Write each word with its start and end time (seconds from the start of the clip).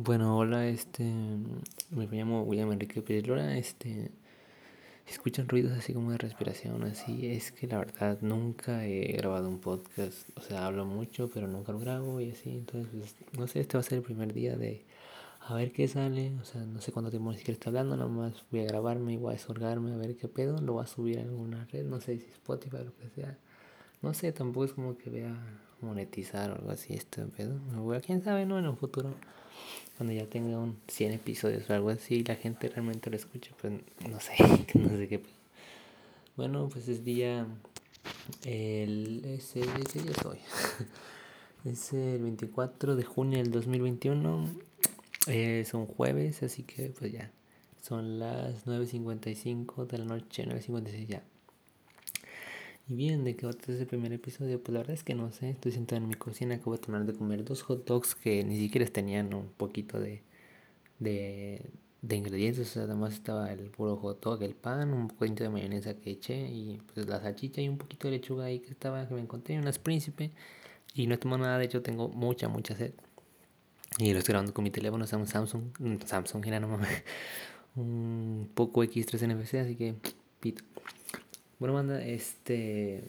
Bueno, 0.00 0.38
hola, 0.38 0.68
este, 0.68 1.02
me 1.90 2.06
llamo 2.06 2.44
William 2.44 2.70
Enrique 2.70 3.02
Pérez 3.02 3.26
Lora, 3.26 3.58
este, 3.58 4.12
escuchan 5.08 5.48
ruidos 5.48 5.76
así 5.76 5.92
como 5.92 6.12
de 6.12 6.18
respiración, 6.18 6.84
así, 6.84 7.26
es 7.26 7.50
que 7.50 7.66
la 7.66 7.78
verdad 7.78 8.16
nunca 8.20 8.86
he 8.86 9.14
grabado 9.14 9.48
un 9.48 9.58
podcast, 9.58 10.30
o 10.36 10.40
sea, 10.40 10.66
hablo 10.66 10.84
mucho, 10.86 11.28
pero 11.34 11.48
nunca 11.48 11.72
lo 11.72 11.80
grabo 11.80 12.20
y 12.20 12.30
así, 12.30 12.50
entonces, 12.50 12.92
pues, 12.92 13.40
no 13.40 13.48
sé, 13.48 13.58
este 13.58 13.76
va 13.76 13.80
a 13.80 13.82
ser 13.82 13.98
el 13.98 14.04
primer 14.04 14.32
día 14.32 14.56
de 14.56 14.84
a 15.40 15.52
ver 15.54 15.72
qué 15.72 15.88
sale, 15.88 16.30
o 16.40 16.44
sea, 16.44 16.60
no 16.60 16.80
sé 16.80 16.92
cuánto 16.92 17.10
tiempo 17.10 17.32
ni 17.32 17.38
siquiera 17.38 17.54
está 17.54 17.70
hablando, 17.70 17.96
nomás 17.96 18.44
voy 18.52 18.60
a 18.60 18.66
grabarme 18.66 19.14
y 19.14 19.16
voy 19.16 19.30
a 19.30 19.32
desorgarme 19.32 19.94
a 19.94 19.96
ver 19.96 20.14
qué 20.16 20.28
pedo, 20.28 20.60
lo 20.60 20.74
voy 20.74 20.84
a 20.84 20.86
subir 20.86 21.18
a 21.18 21.22
alguna 21.22 21.66
red, 21.72 21.84
no 21.84 22.00
sé 22.00 22.18
si 22.20 22.26
Spotify 22.26 22.76
o 22.76 22.84
lo 22.84 22.94
que 22.94 23.08
sea, 23.16 23.36
no 24.02 24.14
sé, 24.14 24.30
tampoco 24.30 24.64
es 24.64 24.72
como 24.74 24.96
que 24.96 25.10
vea 25.10 25.36
monetizar 25.80 26.52
o 26.52 26.54
algo 26.54 26.70
así 26.70 26.94
este 26.94 27.24
pedo, 27.24 27.58
quién 28.06 28.22
sabe, 28.22 28.46
¿no? 28.46 28.60
En 28.60 28.68
un 28.68 28.76
futuro 28.76 29.12
cuando 29.96 30.12
ya 30.14 30.26
tenga 30.26 30.58
un 30.58 30.78
100 30.88 31.12
episodios 31.12 31.68
o 31.68 31.74
algo 31.74 31.90
así 31.90 32.16
y 32.16 32.24
la 32.24 32.36
gente 32.36 32.68
realmente 32.68 33.10
lo 33.10 33.16
escuche, 33.16 33.50
pues 33.60 33.72
no 34.08 34.20
sé, 34.20 34.34
no 34.74 34.96
sé 34.96 35.08
qué. 35.08 35.22
Bueno, 36.36 36.68
pues 36.68 36.88
es 36.88 37.04
día. 37.04 37.46
El, 38.44 39.24
ese, 39.24 39.60
día 39.60 40.14
soy. 40.22 40.38
es 41.64 41.92
el 41.92 42.22
24 42.22 42.94
de 42.96 43.02
junio 43.02 43.38
del 43.38 43.50
2021. 43.50 44.48
Es 45.26 45.74
un 45.74 45.86
jueves, 45.86 46.42
así 46.44 46.62
que 46.62 46.90
pues 46.90 47.12
ya. 47.12 47.32
Son 47.82 48.18
las 48.18 48.66
9.55 48.66 49.86
de 49.86 49.98
la 49.98 50.04
noche, 50.04 50.46
9.56 50.46 51.06
ya. 51.06 51.22
Y 52.88 52.94
bien, 52.94 53.22
¿de 53.22 53.36
qué 53.36 53.44
va 53.44 53.52
a 53.52 53.72
el 53.72 53.86
primer 53.86 54.14
episodio? 54.14 54.62
Pues 54.62 54.72
la 54.72 54.78
verdad 54.80 54.94
es 54.94 55.04
que 55.04 55.14
no 55.14 55.30
sé. 55.30 55.50
Estoy 55.50 55.72
sentado 55.72 56.00
en 56.00 56.08
mi 56.08 56.14
cocina, 56.14 56.54
acabo 56.54 56.72
de 56.72 56.78
tomar 56.78 57.04
de 57.04 57.12
comer 57.12 57.44
dos 57.44 57.62
hot 57.62 57.86
dogs 57.86 58.14
que 58.14 58.42
ni 58.44 58.58
siquiera 58.58 58.86
tenían 58.86 59.34
un 59.34 59.48
poquito 59.48 60.00
de, 60.00 60.22
de, 60.98 61.70
de 62.00 62.16
ingredientes. 62.16 62.74
Además 62.78 63.12
estaba 63.12 63.52
el 63.52 63.68
puro 63.70 63.96
hot 63.98 64.22
dog, 64.22 64.42
el 64.42 64.54
pan, 64.54 64.94
un 64.94 65.08
poquito 65.08 65.44
de 65.44 65.50
mayonesa 65.50 65.94
que 65.94 66.12
eché 66.12 66.48
y 66.48 66.80
pues 66.94 67.06
la 67.06 67.20
salchicha 67.20 67.60
y 67.60 67.68
un 67.68 67.76
poquito 67.76 68.08
de 68.08 68.12
lechuga 68.12 68.46
ahí 68.46 68.60
que 68.60 68.70
estaba, 68.70 69.06
que 69.06 69.12
me 69.14 69.20
encontré, 69.20 69.58
unas 69.58 69.78
príncipe. 69.78 70.30
Y 70.94 71.06
no 71.06 71.14
he 71.14 71.18
tomado 71.18 71.42
nada, 71.42 71.58
de 71.58 71.66
hecho 71.66 71.82
tengo 71.82 72.08
mucha, 72.08 72.48
mucha 72.48 72.74
sed. 72.74 72.94
Y 73.98 74.14
lo 74.14 74.20
estoy 74.20 74.32
grabando 74.32 74.54
con 74.54 74.64
mi 74.64 74.70
teléfono, 74.70 75.04
un 75.04 75.26
Samsung, 75.26 75.62
Samsung, 76.06 76.44
mira, 76.44 76.58
no 76.58 76.68
mames, 76.68 77.04
un 77.76 78.48
poco 78.54 78.82
X3 78.82 79.26
NFC, 79.26 79.54
así 79.56 79.76
que 79.76 79.94
pito. 80.40 80.64
Bueno, 81.58 81.74
manda, 81.74 82.00
este. 82.04 83.02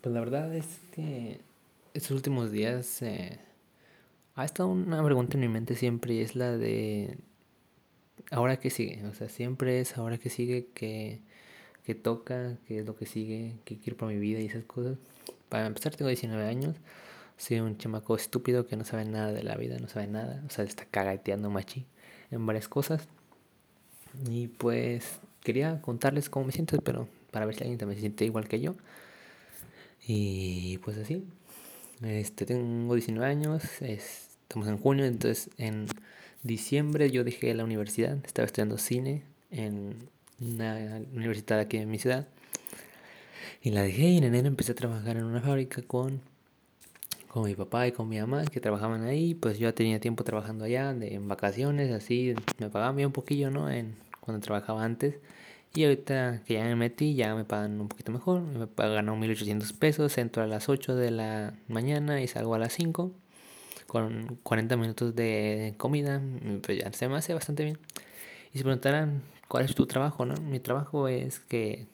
Pues 0.00 0.14
la 0.14 0.20
verdad 0.20 0.54
es 0.54 0.66
que 0.94 1.40
estos 1.92 2.12
últimos 2.12 2.52
días 2.52 3.02
eh, 3.02 3.38
ha 4.36 4.44
estado 4.44 4.68
una 4.68 5.02
pregunta 5.04 5.34
en 5.34 5.40
mi 5.40 5.48
mente 5.48 5.74
siempre 5.74 6.14
y 6.14 6.20
es 6.20 6.36
la 6.36 6.56
de. 6.56 7.18
Ahora 8.30 8.58
que 8.58 8.70
sigue, 8.70 9.04
o 9.06 9.14
sea, 9.14 9.28
siempre 9.28 9.80
es 9.80 9.98
ahora 9.98 10.18
que 10.18 10.30
sigue, 10.30 10.68
que, 10.74 11.20
que 11.84 11.94
toca, 11.96 12.56
que 12.66 12.78
es 12.80 12.86
lo 12.86 12.96
que 12.96 13.06
sigue, 13.06 13.56
que 13.64 13.76
quiero 13.78 13.96
para 13.96 14.12
mi 14.12 14.18
vida 14.18 14.40
y 14.40 14.46
esas 14.46 14.64
cosas. 14.64 14.96
Para 15.48 15.66
empezar, 15.66 15.96
tengo 15.96 16.08
19 16.08 16.46
años, 16.46 16.76
soy 17.36 17.60
un 17.60 17.76
chamaco 17.76 18.16
estúpido 18.16 18.66
que 18.66 18.76
no 18.76 18.84
sabe 18.84 19.04
nada 19.04 19.32
de 19.32 19.42
la 19.42 19.56
vida, 19.56 19.78
no 19.78 19.88
sabe 19.88 20.06
nada, 20.06 20.42
o 20.46 20.50
sea, 20.50 20.64
está 20.64 20.84
cagateando 20.86 21.50
machi 21.50 21.86
en 22.30 22.46
varias 22.46 22.68
cosas. 22.68 23.08
Y 24.30 24.48
pues 24.48 25.20
quería 25.42 25.80
contarles 25.82 26.30
cómo 26.30 26.46
me 26.46 26.52
siento, 26.52 26.78
pero 26.82 27.08
para 27.32 27.46
ver 27.46 27.56
si 27.56 27.62
alguien 27.62 27.78
también 27.78 27.96
se 27.96 28.02
siente 28.02 28.24
igual 28.24 28.46
que 28.46 28.60
yo. 28.60 28.76
Y 30.06 30.78
pues 30.78 30.96
así. 30.98 31.24
Este, 32.02 32.46
tengo 32.46 32.94
19 32.94 33.28
años, 33.28 33.62
estamos 33.80 34.68
en 34.68 34.78
junio, 34.78 35.04
entonces 35.04 35.50
en 35.56 35.86
diciembre 36.42 37.10
yo 37.10 37.22
dejé 37.24 37.54
la 37.54 37.64
universidad, 37.64 38.18
estaba 38.24 38.46
estudiando 38.46 38.76
cine 38.76 39.22
en 39.50 40.08
una 40.40 41.00
universidad 41.14 41.60
aquí 41.60 41.78
en 41.78 41.90
mi 41.90 41.98
ciudad. 41.98 42.28
Y 43.62 43.70
la 43.70 43.82
dejé 43.82 44.02
y 44.02 44.18
en 44.18 44.24
enero 44.24 44.48
empecé 44.48 44.72
a 44.72 44.74
trabajar 44.74 45.16
en 45.16 45.24
una 45.24 45.40
fábrica 45.40 45.82
con, 45.82 46.20
con 47.28 47.44
mi 47.44 47.54
papá 47.54 47.86
y 47.86 47.92
con 47.92 48.08
mi 48.08 48.18
mamá 48.18 48.44
que 48.46 48.60
trabajaban 48.60 49.04
ahí. 49.04 49.34
Pues 49.34 49.58
yo 49.58 49.72
tenía 49.72 50.00
tiempo 50.00 50.24
trabajando 50.24 50.64
allá, 50.64 50.90
en 50.90 51.28
vacaciones, 51.28 51.92
así, 51.92 52.34
me 52.58 52.68
pagaban 52.70 52.96
bien 52.96 53.06
un 53.06 53.12
poquillo, 53.12 53.50
¿no? 53.52 53.70
En, 53.70 53.94
cuando 54.20 54.40
trabajaba 54.44 54.84
antes. 54.84 55.16
Y 55.74 55.84
ahorita 55.84 56.42
que 56.44 56.54
ya 56.54 56.64
me 56.64 56.76
metí, 56.76 57.14
ya 57.14 57.34
me 57.34 57.44
pagan 57.44 57.80
un 57.80 57.88
poquito 57.88 58.12
mejor. 58.12 58.42
Me 58.42 58.66
pagan 58.66 59.18
1800 59.18 59.72
pesos. 59.72 60.18
Entro 60.18 60.42
a 60.42 60.46
las 60.46 60.68
8 60.68 60.94
de 60.96 61.10
la 61.10 61.54
mañana 61.68 62.20
y 62.20 62.28
salgo 62.28 62.54
a 62.54 62.58
las 62.58 62.74
5. 62.74 63.10
Con 63.86 64.38
40 64.42 64.76
minutos 64.76 65.14
de 65.14 65.74
comida. 65.78 66.20
Pues 66.62 66.78
ya 66.78 66.92
se 66.92 67.08
me 67.08 67.16
hace 67.16 67.32
bastante 67.32 67.64
bien. 67.64 67.78
Y 68.52 68.58
se 68.58 68.64
preguntarán, 68.64 69.22
¿cuál 69.48 69.64
es 69.64 69.74
tu 69.74 69.86
trabajo? 69.86 70.26
No? 70.26 70.34
Mi 70.42 70.60
trabajo 70.60 71.08
es 71.08 71.40
que. 71.40 71.86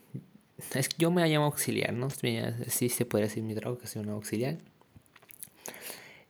Es 0.75 0.89
que 0.89 0.97
yo 0.99 1.13
me 1.13 1.25
llamo 1.29 1.47
auxiliar, 1.47 1.93
¿no? 1.93 2.09
Sí 2.11 2.89
se 2.89 3.07
puede 3.07 3.25
decir 3.25 3.45
mi 3.45 3.55
trabajo, 3.55 3.81
que 3.81 3.87
soy 3.87 4.03
un 4.03 4.09
auxiliar. 4.09 4.59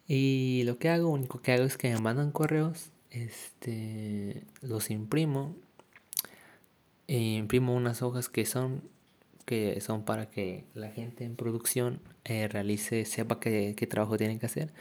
Y 0.06 0.64
lo 0.66 0.78
que 0.78 0.90
hago, 0.90 1.08
único 1.08 1.40
que 1.40 1.52
hago 1.52 1.64
es 1.64 1.78
que 1.78 1.90
me 1.94 1.98
mandan 1.98 2.30
correos. 2.30 2.90
Este. 3.10 4.42
Los 4.60 4.90
imprimo 4.90 5.56
imprimo 7.16 7.74
unas 7.74 8.02
hojas 8.02 8.28
que 8.28 8.44
son 8.46 8.82
que 9.44 9.80
son 9.80 10.04
para 10.04 10.28
que 10.30 10.64
la 10.74 10.90
gente 10.90 11.24
en 11.24 11.34
producción 11.34 12.00
eh, 12.24 12.48
realice, 12.48 13.06
sepa 13.06 13.40
qué, 13.40 13.74
qué, 13.74 13.86
trabajo 13.86 14.18
tienen 14.18 14.38
que 14.38 14.44
hacer. 14.44 14.74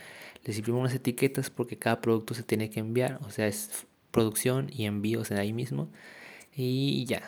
Les 0.44 0.58
imprimo 0.58 0.80
unas 0.82 0.94
etiquetas 0.94 1.50
porque 1.50 1.78
cada 1.78 2.02
producto 2.02 2.34
se 2.34 2.44
tiene 2.44 2.70
que 2.70 2.82
enviar, 2.82 3.18
o 3.26 3.30
sea, 3.30 3.48
es 3.48 3.88
producción 4.12 4.70
y 4.74 4.86
envíos 4.86 5.32
en 5.32 5.38
ahí 5.38 5.54
mismo. 5.54 5.90
Y 6.54 7.06
ya. 7.06 7.24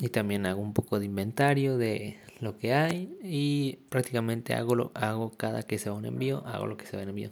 Y 0.00 0.08
también 0.10 0.46
hago 0.46 0.60
un 0.62 0.74
poco 0.74 1.00
de 1.00 1.06
inventario 1.06 1.78
de 1.78 2.18
lo 2.40 2.58
que 2.58 2.72
hay 2.74 3.16
y 3.22 3.78
prácticamente 3.88 4.54
hago, 4.54 4.76
lo, 4.76 4.92
hago 4.94 5.30
cada 5.32 5.64
que 5.64 5.78
se 5.78 5.90
va 5.90 5.96
un 5.96 6.04
envío, 6.04 6.46
hago 6.46 6.66
lo 6.66 6.76
que 6.76 6.86
se 6.86 6.96
va 6.96 7.02
en 7.02 7.08
envío. 7.08 7.30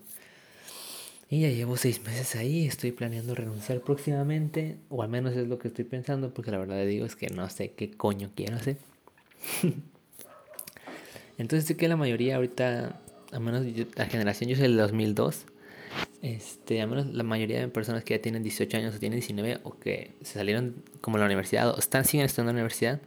Y 1.29 1.41
ya 1.41 1.49
llevo 1.49 1.77
seis 1.77 2.01
meses 2.05 2.37
ahí, 2.37 2.67
estoy 2.67 2.93
planeando 2.93 3.35
renunciar 3.35 3.81
próximamente, 3.81 4.77
o 4.89 5.03
al 5.03 5.09
menos 5.09 5.35
es 5.35 5.49
lo 5.49 5.59
que 5.59 5.69
estoy 5.69 5.85
pensando, 5.85 6.33
porque 6.33 6.53
la 6.53 6.59
verdad 6.59 6.87
digo 6.87 7.05
es 7.05 7.17
que 7.17 7.29
no 7.31 7.49
sé 7.51 7.73
qué 7.73 7.91
coño 7.91 8.31
quiero 8.37 8.57
hacer. 8.57 8.77
Entonces 11.39 11.67
sé 11.67 11.77
que 11.77 11.89
la 11.89 11.97
mayoría 11.97 12.37
ahorita, 12.37 13.01
al 13.33 13.41
menos 13.41 13.67
la 13.97 14.07
generación, 14.07 14.49
yo 14.49 14.57
soy 14.57 14.69
del 14.69 14.77
2002, 14.77 15.47
este, 16.23 16.81
al 16.81 16.89
menos 16.89 17.07
la 17.07 17.25
mayoría 17.25 17.59
de 17.59 17.69
personas 17.69 18.05
que 18.05 18.15
ya 18.15 18.23
tienen 18.23 18.45
18 18.45 18.77
años 18.77 18.95
o 18.95 18.99
tienen 18.99 19.19
19 19.19 19.61
o 19.65 19.79
que 19.79 20.13
se 20.23 20.35
salieron 20.35 20.77
como 21.01 21.17
a 21.17 21.21
la 21.21 21.27
universidad 21.27 21.71
o 21.71 21.79
están 21.79 22.05
siguen 22.05 22.27
estudiando 22.27 22.51
en 22.51 22.57
la 22.57 22.61
universidad, 22.61 23.01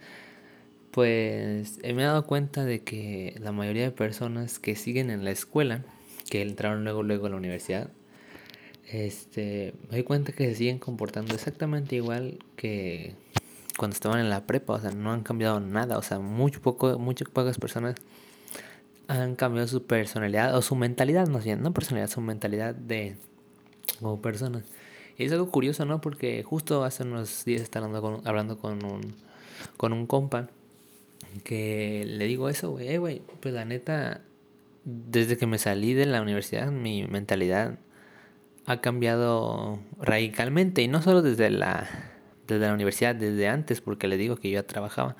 pues 0.91 1.79
me 1.83 1.89
he 1.89 2.05
dado 2.05 2.25
cuenta 2.25 2.65
de 2.65 2.81
que 2.81 3.35
la 3.39 3.53
mayoría 3.53 3.83
de 3.83 3.91
personas 3.91 4.59
que 4.59 4.75
siguen 4.75 5.09
en 5.09 5.23
la 5.23 5.31
escuela, 5.31 5.85
que 6.29 6.41
entraron 6.41 6.83
luego 6.83 7.01
luego 7.01 7.27
a 7.27 7.29
la 7.29 7.37
universidad, 7.37 7.89
este, 8.91 9.73
me 9.83 9.97
doy 9.97 10.03
cuenta 10.03 10.31
que 10.31 10.45
se 10.47 10.55
siguen 10.55 10.79
comportando 10.79 11.35
exactamente 11.35 11.95
igual 11.95 12.39
que 12.55 13.15
cuando 13.77 13.93
estaban 13.93 14.19
en 14.19 14.29
la 14.29 14.45
prepa, 14.45 14.73
o 14.73 14.79
sea, 14.79 14.91
no 14.91 15.11
han 15.11 15.23
cambiado 15.23 15.59
nada, 15.59 15.97
o 15.97 16.01
sea, 16.01 16.19
muy 16.19 16.51
poco, 16.51 16.97
muchas 16.99 17.29
pocas 17.29 17.57
personas 17.57 17.95
han 19.07 19.35
cambiado 19.35 19.67
su 19.67 19.85
personalidad 19.85 20.55
o 20.55 20.61
su 20.61 20.75
mentalidad, 20.75 21.27
más 21.27 21.45
bien, 21.45 21.61
no 21.61 21.73
personalidad, 21.73 22.09
su 22.09 22.21
mentalidad 22.21 22.75
de 22.75 23.15
como 23.99 24.21
personas. 24.21 24.63
Y 25.17 25.25
es 25.25 25.31
algo 25.31 25.51
curioso, 25.51 25.85
¿no? 25.85 26.01
Porque 26.01 26.43
justo 26.43 26.83
hace 26.83 27.03
unos 27.03 27.45
días 27.45 27.61
estaba 27.61 27.85
hablando 27.85 28.01
con, 28.01 28.27
hablando 28.27 28.57
con 28.57 28.85
un 28.85 29.15
con 29.77 29.93
un 29.93 30.07
compa 30.07 30.49
que 31.43 32.05
le 32.07 32.25
digo 32.25 32.49
eso, 32.49 32.71
güey, 32.71 32.87
eh, 32.89 32.97
güey, 32.97 33.21
pues 33.39 33.53
la 33.53 33.65
neta 33.65 34.21
desde 34.85 35.37
que 35.37 35.45
me 35.45 35.57
salí 35.57 35.93
de 35.93 36.05
la 36.05 36.21
universidad 36.21 36.71
mi 36.71 37.05
mentalidad 37.07 37.77
ha 38.69 38.81
cambiado 38.81 39.79
radicalmente 39.99 40.83
y 40.83 40.87
no 40.87 41.01
solo 41.01 41.23
desde 41.23 41.49
la, 41.49 41.89
desde 42.47 42.67
la 42.67 42.73
universidad, 42.75 43.15
desde 43.15 43.47
antes, 43.47 43.81
porque 43.81 44.07
le 44.07 44.15
digo 44.15 44.35
que 44.35 44.51
yo 44.51 44.59
ya 44.59 44.67
trabajaba. 44.67 45.15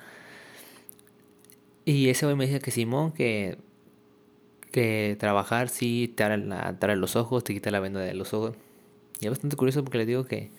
Y 1.84 2.10
ese 2.10 2.26
güey 2.26 2.36
me 2.36 2.46
dice 2.46 2.60
que 2.60 2.70
Simón, 2.70 3.10
que, 3.10 3.58
que 4.70 5.16
trabajar 5.18 5.68
sí 5.68 6.12
te 6.14 6.22
abre, 6.22 6.94
los 6.94 7.16
ojos, 7.16 7.42
te 7.42 7.52
quita 7.52 7.72
la 7.72 7.80
venda 7.80 7.98
de 7.98 8.14
los 8.14 8.32
ojos. 8.34 8.54
Y 9.20 9.24
es 9.24 9.30
bastante 9.30 9.56
curioso 9.56 9.82
porque 9.82 9.98
le 9.98 10.06
digo 10.06 10.26
que, 10.26 10.52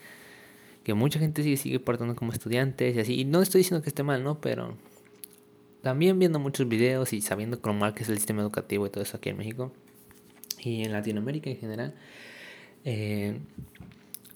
que 0.84 0.94
mucha 0.94 1.18
gente 1.18 1.44
sigue, 1.44 1.56
sigue 1.56 1.80
portando 1.80 2.14
como 2.18 2.34
estudiantes 2.34 2.94
y 2.94 3.00
así. 3.00 3.22
Y 3.22 3.24
no 3.24 3.42
estoy 3.42 3.60
diciendo 3.60 3.82
que 3.82 3.88
esté 3.88 4.04
mal, 4.04 4.22
¿no? 4.22 4.42
Pero 4.42 4.76
también 5.82 6.20
viendo 6.20 6.40
muchos 6.40 6.68
videos 6.68 7.14
y 7.14 7.22
sabiendo 7.22 7.62
cómo 7.62 7.80
mal 7.80 7.94
que 7.94 8.04
es 8.04 8.10
el 8.10 8.18
sistema 8.18 8.42
educativo 8.42 8.86
y 8.86 8.90
todo 8.90 9.02
eso 9.02 9.16
aquí 9.16 9.30
en 9.30 9.38
México 9.38 9.72
y 10.60 10.84
en 10.84 10.92
Latinoamérica 10.92 11.50
en 11.50 11.58
general 11.58 11.96
eh, 12.86 13.40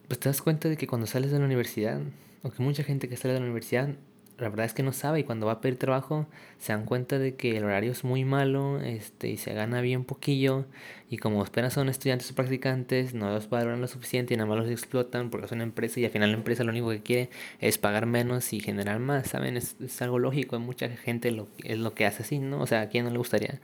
pues 0.07 0.19
te 0.19 0.29
das 0.29 0.41
cuenta 0.41 0.69
de 0.69 0.77
que 0.77 0.87
cuando 0.87 1.07
sales 1.07 1.31
de 1.31 1.39
la 1.39 1.45
universidad, 1.45 2.01
o 2.43 2.51
que 2.51 2.61
mucha 2.61 2.83
gente 2.83 3.09
que 3.09 3.17
sale 3.17 3.33
de 3.33 3.39
la 3.39 3.45
universidad 3.45 3.89
la 4.37 4.49
verdad 4.49 4.65
es 4.65 4.73
que 4.73 4.83
no 4.83 4.91
sabe 4.91 5.21
y 5.21 5.23
cuando 5.23 5.45
va 5.45 5.53
a 5.53 5.61
pedir 5.61 5.77
trabajo 5.77 6.27
se 6.59 6.73
dan 6.73 6.85
cuenta 6.85 7.17
de 7.19 7.35
que 7.35 7.57
el 7.57 7.63
horario 7.63 7.91
es 7.91 8.03
muy 8.03 8.25
malo 8.25 8.81
este, 8.81 9.29
y 9.29 9.37
se 9.37 9.53
gana 9.53 9.81
bien 9.81 10.03
poquillo 10.03 10.65
y 11.09 11.17
como 11.17 11.41
apenas 11.41 11.73
son 11.73 11.87
estudiantes 11.87 12.31
o 12.31 12.35
practicantes 12.35 13.13
no 13.13 13.29
los 13.29 13.49
valoran 13.49 13.79
lo 13.79 13.87
suficiente 13.87 14.33
y 14.33 14.37
nada 14.37 14.49
más 14.49 14.57
los 14.57 14.69
explotan 14.69 15.29
porque 15.29 15.47
son 15.47 15.61
empresa 15.61 15.99
y 15.99 16.05
al 16.05 16.11
final 16.11 16.31
la 16.31 16.37
empresa 16.37 16.63
lo 16.63 16.71
único 16.71 16.89
que 16.89 17.01
quiere 17.01 17.29
es 17.59 17.77
pagar 17.77 18.05
menos 18.05 18.51
y 18.51 18.59
generar 18.59 18.99
más, 18.99 19.27
¿saben? 19.27 19.55
Es, 19.55 19.77
es 19.79 20.01
algo 20.01 20.19
lógico, 20.19 20.59
mucha 20.59 20.89
gente 20.89 21.31
lo, 21.31 21.47
es 21.63 21.77
lo 21.79 21.93
que 21.93 22.05
hace 22.05 22.23
así, 22.23 22.39
¿no? 22.39 22.61
O 22.61 22.67
sea, 22.67 22.81
¿a 22.81 22.89
quién 22.89 23.05
no 23.05 23.11
le 23.11 23.17
gustaría 23.17 23.61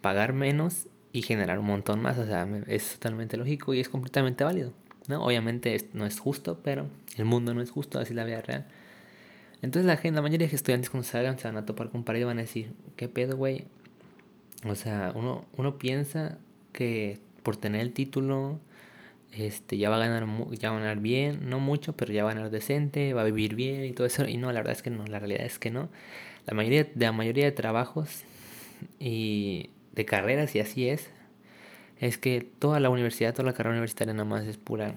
pagar 0.00 0.32
menos 0.32 0.88
y 1.12 1.22
generar 1.22 1.58
un 1.58 1.66
montón 1.66 2.00
más? 2.00 2.18
O 2.18 2.26
sea, 2.26 2.48
es 2.66 2.94
totalmente 2.94 3.36
lógico 3.36 3.74
y 3.74 3.80
es 3.80 3.88
completamente 3.88 4.44
válido, 4.44 4.72
¿no? 5.08 5.24
Obviamente 5.24 5.88
no 5.92 6.06
es 6.06 6.18
justo, 6.18 6.60
pero 6.62 6.86
el 7.16 7.24
mundo 7.24 7.54
no 7.54 7.62
es 7.62 7.70
justo, 7.70 7.98
así 7.98 8.12
es 8.12 8.16
la 8.16 8.24
vida 8.24 8.40
real. 8.40 8.66
Entonces 9.62 9.86
la 9.86 9.96
gente, 9.96 10.16
la 10.16 10.22
mayoría 10.22 10.48
de 10.48 10.56
estudiantes 10.56 10.90
cuando 10.90 11.06
salgan 11.06 11.38
se 11.38 11.46
van 11.48 11.56
a 11.56 11.66
topar 11.66 11.90
con 11.90 12.04
pared 12.04 12.20
y 12.20 12.24
van 12.24 12.38
a 12.38 12.42
decir, 12.42 12.72
¿qué 12.96 13.08
pedo, 13.08 13.36
güey? 13.36 13.64
O 14.64 14.74
sea, 14.74 15.12
uno, 15.14 15.44
uno 15.56 15.78
piensa 15.78 16.38
que 16.72 17.18
por 17.42 17.56
tener 17.56 17.80
el 17.80 17.92
título 17.92 18.58
este, 19.32 19.78
ya 19.78 19.90
va 19.90 19.96
a 19.96 19.98
ganar 20.00 20.26
ya 20.58 20.70
va 20.70 20.76
a 20.76 20.80
ganar 20.80 20.98
bien, 20.98 21.48
no 21.48 21.60
mucho, 21.60 21.94
pero 21.94 22.12
ya 22.12 22.24
va 22.24 22.30
a 22.30 22.34
ganar 22.34 22.50
decente, 22.50 23.14
va 23.14 23.22
a 23.22 23.24
vivir 23.24 23.54
bien 23.54 23.84
y 23.84 23.92
todo 23.92 24.06
eso. 24.06 24.26
Y 24.26 24.36
no, 24.36 24.52
la 24.52 24.60
verdad 24.60 24.72
es 24.72 24.82
que 24.82 24.90
no, 24.90 25.06
la 25.06 25.18
realidad 25.18 25.44
es 25.44 25.58
que 25.58 25.70
no. 25.70 25.88
La 26.46 26.54
mayoría, 26.54 26.84
de 26.84 27.06
la 27.06 27.12
mayoría 27.12 27.44
de 27.44 27.52
trabajos 27.52 28.24
y 28.98 29.70
de 29.92 30.04
carreras, 30.04 30.54
y 30.54 30.60
así 30.60 30.88
es, 30.88 31.10
es 31.98 32.18
que 32.18 32.46
toda 32.58 32.80
la 32.80 32.90
universidad, 32.90 33.32
toda 33.32 33.44
la 33.44 33.52
carrera 33.52 33.72
universitaria 33.72 34.14
nada 34.14 34.24
más 34.24 34.46
es 34.46 34.56
pura 34.56 34.94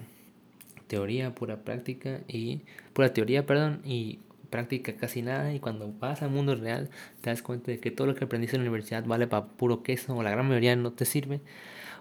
teoría, 0.86 1.34
pura 1.34 1.64
práctica 1.64 2.20
y 2.28 2.62
pura 2.92 3.12
teoría, 3.12 3.46
perdón, 3.46 3.80
y 3.84 4.20
práctica 4.50 4.94
casi 4.94 5.22
nada 5.22 5.52
y 5.52 5.58
cuando 5.58 5.92
vas 5.98 6.22
al 6.22 6.30
mundo 6.30 6.54
real 6.54 6.88
te 7.22 7.30
das 7.30 7.42
cuenta 7.42 7.72
de 7.72 7.80
que 7.80 7.90
todo 7.90 8.06
lo 8.06 8.14
que 8.14 8.24
aprendiste 8.24 8.56
en 8.56 8.62
la 8.62 8.68
universidad 8.68 9.04
vale 9.04 9.26
para 9.26 9.46
puro 9.46 9.82
queso 9.82 10.14
o 10.14 10.22
la 10.22 10.30
gran 10.30 10.46
mayoría 10.46 10.76
no 10.76 10.92
te 10.92 11.04
sirve 11.04 11.40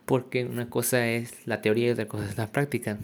porque 0.06 0.46
una 0.46 0.70
cosa 0.70 1.08
es 1.08 1.48
la 1.48 1.62
teoría 1.62 1.88
y 1.88 1.90
otra 1.92 2.08
cosa 2.08 2.26
es 2.26 2.38
la 2.38 2.52
práctica. 2.52 3.00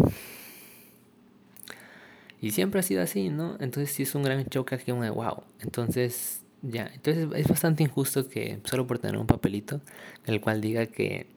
Y 2.41 2.51
siempre 2.51 2.79
ha 2.79 2.83
sido 2.83 3.01
así, 3.01 3.29
¿no? 3.29 3.57
Entonces 3.59 3.91
sí 3.91 4.03
es 4.03 4.15
un 4.15 4.23
gran 4.23 4.45
choque 4.45 4.75
aquí, 4.75 4.91
como 4.91 5.03
de 5.03 5.09
wow. 5.09 5.43
Entonces, 5.59 6.41
ya, 6.61 6.91
entonces 6.93 7.27
es 7.35 7.47
bastante 7.47 7.83
injusto 7.83 8.27
que 8.27 8.59
solo 8.63 8.85
por 8.85 8.99
tener 8.99 9.17
un 9.17 9.27
papelito, 9.27 9.81
el 10.25 10.41
cual 10.41 10.61
diga 10.61 10.87
que 10.87 11.27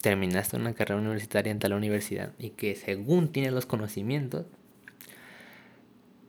terminaste 0.00 0.56
una 0.56 0.74
carrera 0.74 1.00
universitaria 1.00 1.50
en 1.50 1.58
tal 1.58 1.72
universidad 1.72 2.32
y 2.38 2.50
que 2.50 2.74
según 2.74 3.28
tienes 3.28 3.52
los 3.52 3.66
conocimientos, 3.66 4.46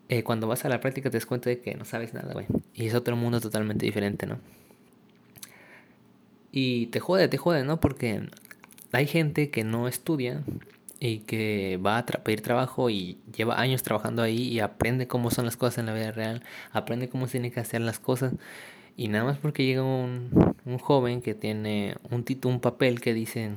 eh, 0.10 0.24
cuando 0.24 0.48
vas 0.48 0.66
a 0.66 0.70
la 0.70 0.80
práctica 0.80 1.10
te 1.10 1.18
das 1.18 1.26
cuenta 1.26 1.50
de 1.50 1.60
que 1.60 1.76
no 1.76 1.86
sabes 1.86 2.14
nada, 2.14 2.34
güey. 2.34 2.48
Y 2.74 2.88
es 2.88 2.96
otro 2.96 3.16
mundo 3.16 3.40
totalmente 3.40 3.86
diferente, 3.86 4.26
¿no? 4.26 4.40
Y 6.52 6.88
te 6.88 7.00
jode, 7.00 7.28
te 7.28 7.38
jode, 7.38 7.64
¿no? 7.64 7.80
Porque 7.80 8.28
hay 8.92 9.06
gente 9.06 9.52
que 9.52 9.64
no 9.64 9.88
estudia 9.88 10.44
y 11.00 11.20
que 11.20 11.78
va 11.78 11.98
a 11.98 12.06
pedir 12.06 12.42
trabajo 12.42 12.90
y 12.90 13.20
lleva 13.36 13.60
años 13.60 13.84
trabajando 13.84 14.22
ahí 14.22 14.50
y 14.50 14.60
aprende 14.60 15.08
cómo 15.08 15.32
son 15.32 15.46
las 15.46 15.56
cosas 15.58 15.80
en 15.80 15.86
la 15.86 15.94
vida 15.94 16.12
real, 16.12 16.44
aprende 16.72 17.10
cómo 17.10 17.28
se 17.28 17.34
tienen 17.34 17.52
que 17.52 17.60
hacer 17.60 17.82
las 17.82 18.00
cosas. 18.00 18.34
Y 18.98 19.08
nada 19.08 19.24
más 19.24 19.38
porque 19.38 19.66
llega 19.66 19.82
un, 19.84 20.56
un 20.66 20.78
joven 20.78 21.22
que 21.22 21.34
tiene 21.34 21.96
un 22.12 22.24
título, 22.26 22.54
un 22.54 22.62
papel 22.62 23.00
que 23.00 23.14
dice 23.14 23.52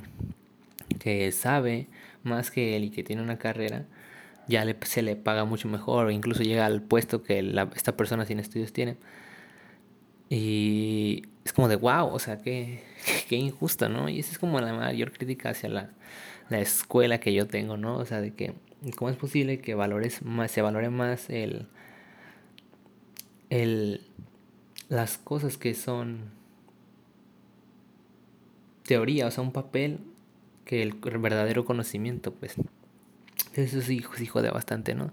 que 1.00 1.32
sabe 1.32 1.88
más 2.22 2.50
que 2.50 2.76
él 2.76 2.84
y 2.84 2.90
que 2.90 3.02
tiene 3.02 3.22
una 3.22 3.38
carrera, 3.38 3.86
ya 4.46 4.64
le, 4.64 4.76
se 4.82 5.02
le 5.02 5.16
paga 5.16 5.44
mucho 5.44 5.68
mejor 5.68 6.06
o 6.06 6.10
incluso 6.10 6.42
llega 6.42 6.66
al 6.66 6.82
puesto 6.82 7.22
que 7.22 7.42
la, 7.42 7.68
esta 7.74 7.96
persona 7.96 8.24
sin 8.24 8.38
estudios 8.38 8.72
tiene. 8.72 8.96
Y 10.30 11.24
es 11.44 11.52
como 11.52 11.68
de 11.68 11.76
wow, 11.76 12.06
o 12.06 12.18
sea, 12.18 12.40
qué, 12.40 12.82
qué 13.28 13.36
injusto, 13.36 13.88
¿no? 13.88 14.08
Y 14.08 14.20
esa 14.20 14.32
es 14.32 14.38
como 14.38 14.60
la 14.60 14.72
mayor 14.72 15.12
crítica 15.12 15.50
hacia 15.50 15.68
la, 15.68 15.90
la 16.52 16.60
escuela 16.60 17.18
que 17.18 17.34
yo 17.34 17.46
tengo, 17.46 17.76
¿no? 17.76 17.96
O 17.96 18.04
sea, 18.04 18.20
de 18.20 18.34
que 18.34 18.54
cómo 18.96 19.10
es 19.10 19.16
posible 19.16 19.60
que 19.60 19.74
valores 19.74 20.22
más, 20.22 20.50
se 20.50 20.62
valore 20.62 20.90
más 20.90 21.28
el, 21.30 21.66
el, 23.50 24.02
las 24.88 25.18
cosas 25.18 25.56
que 25.56 25.74
son 25.74 26.30
teoría, 28.84 29.26
o 29.26 29.30
sea, 29.30 29.42
un 29.42 29.52
papel 29.52 30.00
que 30.64 30.82
el 30.82 30.92
verdadero 30.92 31.64
conocimiento, 31.64 32.32
pues. 32.32 32.54
Eso 33.54 33.82
sí, 33.82 34.04
sí 34.16 34.26
jode 34.26 34.50
bastante, 34.50 34.94
¿no? 34.94 35.12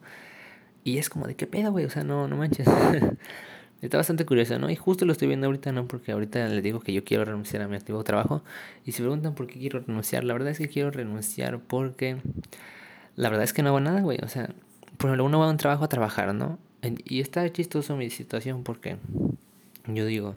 Y 0.83 0.97
es 0.97 1.09
como 1.09 1.27
de 1.27 1.35
qué 1.35 1.45
pedo, 1.45 1.71
güey, 1.71 1.85
o 1.85 1.89
sea, 1.89 2.03
no, 2.03 2.27
no 2.27 2.37
manches. 2.37 2.67
Está 3.81 3.97
bastante 3.97 4.25
curioso, 4.25 4.59
¿no? 4.59 4.69
Y 4.69 4.75
justo 4.75 5.05
lo 5.05 5.13
estoy 5.13 5.29
viendo 5.29 5.47
ahorita, 5.47 5.71
¿no? 5.71 5.87
Porque 5.87 6.11
ahorita 6.11 6.47
les 6.49 6.61
digo 6.61 6.81
que 6.81 6.91
yo 6.91 7.03
quiero 7.03 7.23
renunciar 7.23 7.61
a 7.61 7.67
mi 7.67 7.75
antiguo 7.75 8.03
trabajo. 8.03 8.43
Y 8.85 8.91
se 8.91 9.01
preguntan 9.01 9.35
por 9.35 9.47
qué 9.47 9.57
quiero 9.59 9.79
renunciar. 9.79 10.23
La 10.23 10.33
verdad 10.33 10.49
es 10.49 10.57
que 10.57 10.67
quiero 10.67 10.91
renunciar 10.91 11.59
porque 11.59 12.17
la 13.15 13.29
verdad 13.29 13.45
es 13.45 13.53
que 13.53 13.63
no 13.63 13.69
hago 13.69 13.79
nada, 13.79 14.01
güey. 14.01 14.19
O 14.21 14.27
sea, 14.27 14.49
por 14.97 15.09
ejemplo, 15.09 15.25
uno 15.25 15.39
va 15.39 15.47
a 15.47 15.49
un 15.49 15.57
trabajo 15.57 15.85
a 15.85 15.87
trabajar, 15.87 16.33
¿no? 16.35 16.59
Y 17.05 17.21
está 17.21 17.49
chistoso 17.51 17.95
mi 17.95 18.09
situación 18.09 18.63
porque 18.63 18.97
yo 19.87 20.05
digo, 20.05 20.35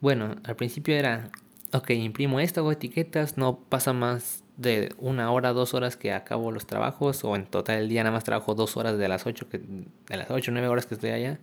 bueno, 0.00 0.36
al 0.44 0.56
principio 0.56 0.94
era, 0.94 1.30
ok, 1.72 1.90
imprimo 1.90 2.40
esto, 2.40 2.60
hago 2.60 2.72
etiquetas, 2.72 3.36
no 3.36 3.58
pasa 3.68 3.92
más 3.92 4.42
de 4.56 4.92
una 4.98 5.30
hora, 5.30 5.52
dos 5.52 5.74
horas 5.74 5.96
que 5.96 6.12
acabo 6.12 6.50
los 6.50 6.66
trabajos, 6.66 7.24
o 7.24 7.36
en 7.36 7.46
total 7.46 7.78
el 7.78 7.88
día 7.88 8.02
nada 8.02 8.14
más 8.14 8.24
trabajo 8.24 8.54
dos 8.54 8.76
horas 8.76 8.98
de 8.98 9.08
las 9.08 9.26
ocho, 9.26 9.48
que, 9.48 9.58
de 9.58 10.16
las 10.16 10.30
ocho, 10.30 10.50
nueve 10.50 10.68
horas 10.68 10.86
que 10.86 10.94
estoy 10.94 11.10
allá. 11.10 11.38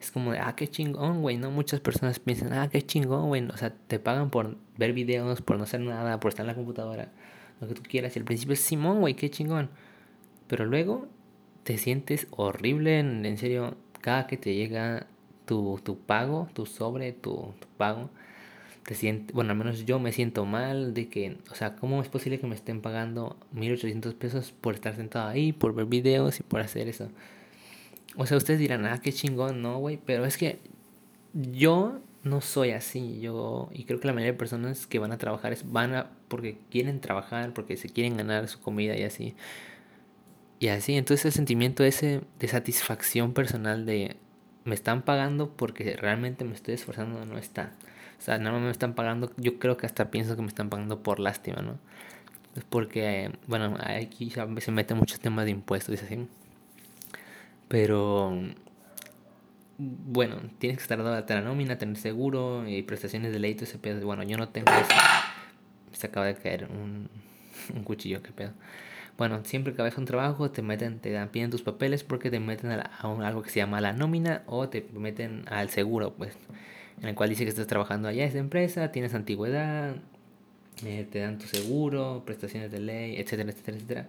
Es 0.00 0.10
como 0.10 0.32
de, 0.32 0.38
ah, 0.38 0.54
qué 0.56 0.68
chingón, 0.68 1.22
güey, 1.22 1.36
¿no? 1.36 1.50
Muchas 1.50 1.80
personas 1.80 2.18
piensan, 2.18 2.52
ah, 2.54 2.68
qué 2.70 2.82
chingón, 2.82 3.28
güey. 3.28 3.46
O 3.48 3.56
sea, 3.56 3.70
te 3.70 3.98
pagan 3.98 4.30
por 4.30 4.56
ver 4.78 4.92
videos, 4.92 5.42
por 5.42 5.58
no 5.58 5.64
hacer 5.64 5.80
nada, 5.80 6.18
por 6.20 6.30
estar 6.30 6.44
en 6.44 6.48
la 6.48 6.54
computadora, 6.54 7.10
lo 7.60 7.68
que 7.68 7.74
tú 7.74 7.82
quieras. 7.82 8.16
Y 8.16 8.18
al 8.20 8.24
principio 8.24 8.54
es 8.54 8.60
Simón, 8.60 9.00
güey, 9.00 9.14
qué 9.14 9.30
chingón. 9.30 9.70
Pero 10.48 10.64
luego 10.66 11.06
te 11.64 11.78
sientes 11.78 12.26
horrible, 12.30 12.98
en, 12.98 13.26
en 13.26 13.36
serio, 13.38 13.76
cada 14.00 14.26
que 14.26 14.36
te 14.36 14.54
llega 14.54 15.06
tu, 15.44 15.80
tu 15.84 15.98
pago, 15.98 16.48
tu 16.54 16.66
sobre, 16.66 17.12
tu, 17.12 17.54
tu 17.60 17.68
pago 17.76 18.10
te 18.84 18.94
sientes, 18.94 19.34
bueno, 19.34 19.52
al 19.52 19.58
menos 19.58 19.84
yo 19.84 19.98
me 19.98 20.12
siento 20.12 20.44
mal 20.46 20.94
de 20.94 21.08
que, 21.08 21.36
o 21.50 21.54
sea, 21.54 21.76
¿cómo 21.76 22.02
es 22.02 22.08
posible 22.08 22.40
que 22.40 22.46
me 22.46 22.54
estén 22.54 22.80
pagando 22.80 23.36
1800 23.52 24.14
pesos 24.14 24.52
por 24.52 24.74
estar 24.74 24.96
sentado 24.96 25.28
ahí, 25.28 25.52
por 25.52 25.74
ver 25.74 25.86
videos 25.86 26.40
y 26.40 26.42
por 26.42 26.60
hacer 26.60 26.88
eso? 26.88 27.08
O 28.20 28.26
sea, 28.26 28.36
ustedes 28.36 28.60
dirán, 28.60 28.84
ah, 28.84 29.00
qué 29.00 29.14
chingón, 29.14 29.62
no, 29.62 29.78
güey, 29.78 29.98
pero 30.04 30.26
es 30.26 30.36
que 30.36 30.60
yo 31.32 32.02
no 32.22 32.42
soy 32.42 32.72
así, 32.72 33.18
yo, 33.22 33.70
y 33.72 33.84
creo 33.84 33.98
que 33.98 34.06
la 34.06 34.12
mayoría 34.12 34.32
de 34.32 34.38
personas 34.38 34.86
que 34.86 34.98
van 34.98 35.10
a 35.10 35.16
trabajar 35.16 35.54
es, 35.54 35.72
van 35.72 35.94
a, 35.94 36.10
porque 36.28 36.58
quieren 36.70 37.00
trabajar, 37.00 37.54
porque 37.54 37.78
se 37.78 37.88
quieren 37.88 38.18
ganar 38.18 38.46
su 38.48 38.60
comida 38.60 38.94
y 38.94 39.04
así. 39.04 39.34
Y 40.58 40.68
así, 40.68 40.96
entonces 40.96 41.24
el 41.24 41.32
sentimiento 41.32 41.82
ese 41.82 42.20
de 42.38 42.48
satisfacción 42.48 43.32
personal 43.32 43.86
de 43.86 44.16
me 44.64 44.74
están 44.74 45.00
pagando 45.00 45.56
porque 45.56 45.96
realmente 45.96 46.44
me 46.44 46.54
estoy 46.54 46.74
esforzando 46.74 47.24
no 47.24 47.38
está. 47.38 47.72
O 48.18 48.22
sea, 48.22 48.36
no 48.36 48.60
me 48.60 48.70
están 48.70 48.92
pagando, 48.94 49.32
yo 49.38 49.58
creo 49.58 49.78
que 49.78 49.86
hasta 49.86 50.10
pienso 50.10 50.36
que 50.36 50.42
me 50.42 50.48
están 50.48 50.68
pagando 50.68 51.02
por 51.02 51.20
lástima, 51.20 51.62
¿no? 51.62 51.78
Porque, 52.68 53.32
bueno, 53.46 53.78
aquí 53.80 54.30
se 54.58 54.72
meten 54.72 54.98
muchos 54.98 55.20
temas 55.20 55.46
de 55.46 55.52
impuestos 55.52 56.02
y 56.02 56.04
así. 56.04 56.28
Pero, 57.70 58.36
bueno, 59.78 60.40
tienes 60.58 60.78
que 60.78 60.82
estar 60.82 60.98
dado 60.98 61.14
a 61.14 61.34
la 61.34 61.40
nómina, 61.40 61.78
tener 61.78 61.96
seguro 61.96 62.68
y 62.68 62.82
prestaciones 62.82 63.32
de 63.32 63.38
ley, 63.38 63.54
todo 63.54 63.66
ese 63.66 63.78
pedo. 63.78 64.04
Bueno, 64.04 64.24
yo 64.24 64.36
no 64.36 64.48
tengo 64.48 64.72
eso. 64.72 64.90
Se 65.92 66.08
acaba 66.08 66.26
de 66.26 66.34
caer 66.34 66.68
un, 66.68 67.08
un 67.74 67.84
cuchillo, 67.84 68.24
qué 68.24 68.32
pedo. 68.32 68.50
Bueno, 69.16 69.44
siempre 69.44 69.72
que 69.72 69.82
vas 69.82 69.96
a 69.96 70.00
un 70.00 70.04
trabajo 70.04 70.50
te 70.50 70.62
meten, 70.62 70.98
te 70.98 71.12
dan, 71.12 71.28
piden 71.28 71.50
tus 71.50 71.62
papeles 71.62 72.02
porque 72.02 72.28
te 72.28 72.40
meten 72.40 72.72
a, 72.72 72.90
algo 73.02 73.42
que 73.42 73.50
se 73.50 73.60
llama 73.60 73.80
la 73.80 73.92
nómina 73.92 74.42
o 74.46 74.68
te 74.68 74.84
meten 74.92 75.44
al 75.48 75.70
seguro, 75.70 76.14
pues 76.14 76.36
en 77.00 77.08
el 77.08 77.14
cual 77.14 77.28
dice 77.28 77.44
que 77.44 77.50
estás 77.50 77.68
trabajando 77.68 78.08
allá 78.08 78.24
esa 78.24 78.38
empresa, 78.38 78.90
tienes 78.90 79.14
antigüedad, 79.14 79.94
eh, 80.84 81.06
te 81.08 81.20
dan 81.20 81.38
tu 81.38 81.46
seguro, 81.46 82.24
prestaciones 82.26 82.72
de 82.72 82.80
ley, 82.80 83.16
etcétera, 83.16 83.50
etcétera, 83.50 83.76
etcétera. 83.76 84.08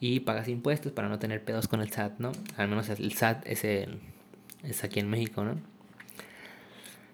Y 0.00 0.20
pagas 0.20 0.48
impuestos 0.48 0.92
para 0.92 1.08
no 1.08 1.18
tener 1.18 1.42
pedos 1.44 1.68
con 1.68 1.80
el 1.80 1.90
SAT, 1.90 2.18
¿no? 2.18 2.32
Al 2.56 2.68
menos 2.68 2.88
el 2.88 3.12
SAT 3.12 3.46
es, 3.46 3.64
el, 3.64 3.98
es 4.62 4.84
aquí 4.84 5.00
en 5.00 5.08
México, 5.08 5.44
¿no? 5.44 5.56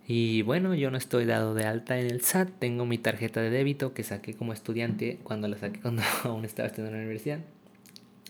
Y 0.07 0.43
bueno, 0.43 0.75
yo 0.75 0.91
no 0.91 0.99
estoy 0.99 1.25
dado 1.25 1.55
de 1.55 1.65
alta 1.65 1.99
en 1.99 2.07
el 2.07 2.23
SAT, 2.23 2.51
tengo 2.59 2.85
mi 2.87 2.99
tarjeta 2.99 3.41
de 3.41 3.51
débito 3.51 3.95
que 3.95 4.03
saqué 4.03 4.35
como 4.35 4.53
estudiante 4.53 5.19
cuando 5.23 5.47
la 5.47 5.57
saqué 5.57 5.81
cuando 5.81 6.03
aún 6.25 6.45
estaba 6.45 6.67
estudiando 6.67 6.97
en 6.97 7.03
la 7.03 7.05
universidad. 7.05 7.39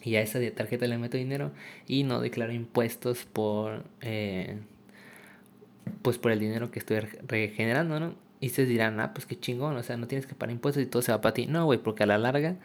Y 0.04 0.16
a 0.16 0.20
esa 0.20 0.38
tarjeta 0.54 0.86
le 0.86 0.98
meto 0.98 1.16
dinero 1.16 1.52
y 1.86 2.02
no 2.02 2.20
declaro 2.20 2.52
impuestos 2.52 3.24
por 3.24 3.84
eh, 4.00 4.58
pues 6.02 6.18
por 6.18 6.32
el 6.32 6.40
dinero 6.40 6.70
que 6.70 6.78
estoy 6.78 7.00
regenerando, 7.26 8.00
¿no? 8.00 8.14
Y 8.40 8.48
ustedes 8.48 8.68
dirán, 8.68 8.98
ah, 9.00 9.12
pues 9.14 9.24
qué 9.24 9.38
chingón, 9.38 9.76
o 9.76 9.82
sea, 9.84 9.96
no 9.96 10.08
tienes 10.08 10.26
que 10.26 10.34
pagar 10.34 10.52
impuestos 10.52 10.82
y 10.82 10.86
todo 10.86 11.00
se 11.02 11.12
va 11.12 11.20
para 11.20 11.32
ti. 11.32 11.46
No, 11.46 11.64
güey, 11.64 11.78
porque 11.78 12.02
a 12.02 12.06
la 12.06 12.18
larga 12.18 12.56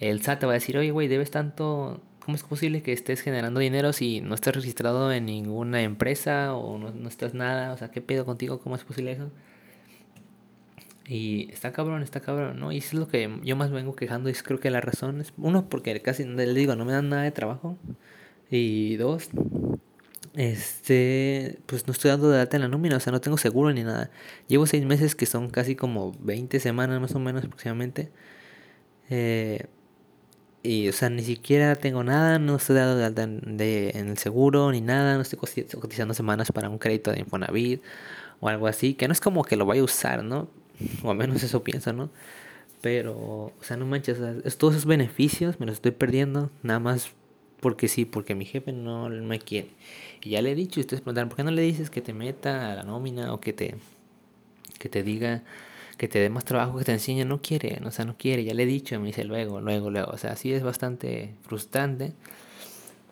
el 0.00 0.22
SAT 0.22 0.40
te 0.40 0.46
va 0.46 0.52
a 0.52 0.54
decir, 0.54 0.76
oye, 0.78 0.90
güey, 0.90 1.08
debes 1.08 1.30
tanto 1.30 2.00
¿cómo 2.26 2.34
es 2.34 2.42
posible 2.42 2.82
que 2.82 2.92
estés 2.92 3.20
generando 3.20 3.60
dinero 3.60 3.92
si 3.92 4.20
no 4.20 4.34
estás 4.34 4.56
registrado 4.56 5.12
en 5.12 5.26
ninguna 5.26 5.82
empresa 5.82 6.54
o 6.56 6.76
no, 6.76 6.90
no 6.90 7.08
estás 7.08 7.34
nada? 7.34 7.72
O 7.72 7.76
sea, 7.76 7.92
¿qué 7.92 8.00
pedo 8.00 8.24
contigo? 8.24 8.58
¿Cómo 8.58 8.74
es 8.74 8.82
posible 8.82 9.12
eso? 9.12 9.30
Y 11.06 11.48
está 11.52 11.72
cabrón, 11.72 12.02
está 12.02 12.20
cabrón, 12.20 12.58
¿no? 12.58 12.72
Y 12.72 12.78
eso 12.78 12.88
es 12.88 12.94
lo 12.94 13.06
que 13.06 13.38
yo 13.44 13.54
más 13.54 13.70
vengo 13.70 13.94
quejando. 13.94 14.28
Y 14.28 14.32
creo 14.32 14.58
que 14.58 14.70
la 14.70 14.80
razón 14.80 15.20
es, 15.20 15.32
uno, 15.36 15.68
porque 15.68 16.02
casi 16.02 16.24
le 16.24 16.52
digo, 16.52 16.74
no 16.74 16.84
me 16.84 16.92
dan 16.92 17.08
nada 17.10 17.22
de 17.22 17.30
trabajo. 17.30 17.78
Y 18.50 18.96
dos, 18.96 19.30
este, 20.34 21.60
pues 21.66 21.86
no 21.86 21.92
estoy 21.92 22.10
dando 22.10 22.28
de 22.30 22.40
alta 22.40 22.56
en 22.56 22.62
la 22.62 22.68
nómina, 22.68 22.96
o 22.96 23.00
sea, 23.00 23.12
no 23.12 23.20
tengo 23.20 23.38
seguro 23.38 23.72
ni 23.72 23.84
nada. 23.84 24.10
Llevo 24.48 24.66
seis 24.66 24.84
meses 24.84 25.14
que 25.14 25.26
son 25.26 25.48
casi 25.48 25.76
como 25.76 26.12
20 26.20 26.58
semanas 26.58 27.00
más 27.00 27.14
o 27.14 27.20
menos 27.20 27.44
aproximadamente. 27.44 28.10
Eh, 29.10 29.66
y, 30.66 30.88
o 30.88 30.92
sea, 30.92 31.10
ni 31.10 31.22
siquiera 31.22 31.76
tengo 31.76 32.02
nada, 32.04 32.38
no 32.38 32.56
estoy 32.56 32.76
dado 32.76 32.96
de 32.96 33.04
alta 33.04 33.22
en, 33.22 33.56
de, 33.56 33.90
en 33.90 34.08
el 34.08 34.18
seguro 34.18 34.70
ni 34.72 34.80
nada, 34.80 35.14
no 35.16 35.22
estoy 35.22 35.38
cotizando 35.38 36.14
semanas 36.14 36.52
para 36.52 36.68
un 36.68 36.78
crédito 36.78 37.12
de 37.12 37.20
Infonavit 37.20 37.82
o 38.40 38.48
algo 38.48 38.66
así, 38.66 38.94
que 38.94 39.08
no 39.08 39.12
es 39.12 39.20
como 39.20 39.44
que 39.44 39.56
lo 39.56 39.66
vaya 39.66 39.80
a 39.80 39.84
usar, 39.84 40.24
¿no? 40.24 40.48
O 41.02 41.10
al 41.10 41.16
menos 41.16 41.42
eso 41.42 41.62
pienso, 41.64 41.92
¿no? 41.92 42.10
Pero, 42.82 43.14
o 43.16 43.54
sea, 43.62 43.76
no 43.76 43.86
manches, 43.86 44.18
todos 44.58 44.74
esos 44.74 44.86
beneficios 44.86 45.58
me 45.58 45.66
los 45.66 45.76
estoy 45.76 45.92
perdiendo, 45.92 46.50
nada 46.62 46.80
más 46.80 47.10
porque 47.60 47.88
sí, 47.88 48.04
porque 48.04 48.34
mi 48.34 48.44
jefe 48.44 48.72
no 48.72 49.08
me 49.08 49.38
quiere. 49.38 49.70
Y 50.22 50.30
ya 50.30 50.42
le 50.42 50.52
he 50.52 50.54
dicho, 50.54 50.78
y 50.78 50.82
ustedes 50.82 51.00
preguntan, 51.00 51.28
¿por 51.28 51.36
qué 51.36 51.44
no 51.44 51.50
le 51.50 51.62
dices 51.62 51.90
que 51.90 52.02
te 52.02 52.12
meta 52.12 52.72
a 52.72 52.76
la 52.76 52.82
nómina 52.82 53.32
o 53.32 53.40
que 53.40 53.52
te, 53.52 53.76
que 54.78 54.88
te 54.88 55.02
diga, 55.02 55.42
que 55.96 56.08
te 56.08 56.18
dé 56.18 56.30
más 56.30 56.44
trabajo, 56.44 56.78
que 56.78 56.84
te 56.84 56.92
enseñe? 56.92 57.24
No 57.24 57.40
quiere, 57.42 57.80
o 57.84 57.90
sea, 57.90 58.04
no 58.04 58.16
quiere, 58.16 58.44
ya 58.44 58.54
le 58.54 58.64
he 58.64 58.66
dicho, 58.66 58.98
me 59.00 59.06
dice 59.06 59.24
luego, 59.24 59.60
luego, 59.60 59.90
luego. 59.90 60.12
O 60.12 60.18
sea, 60.18 60.36
sí 60.36 60.52
es 60.52 60.62
bastante 60.62 61.34
frustrante. 61.42 62.12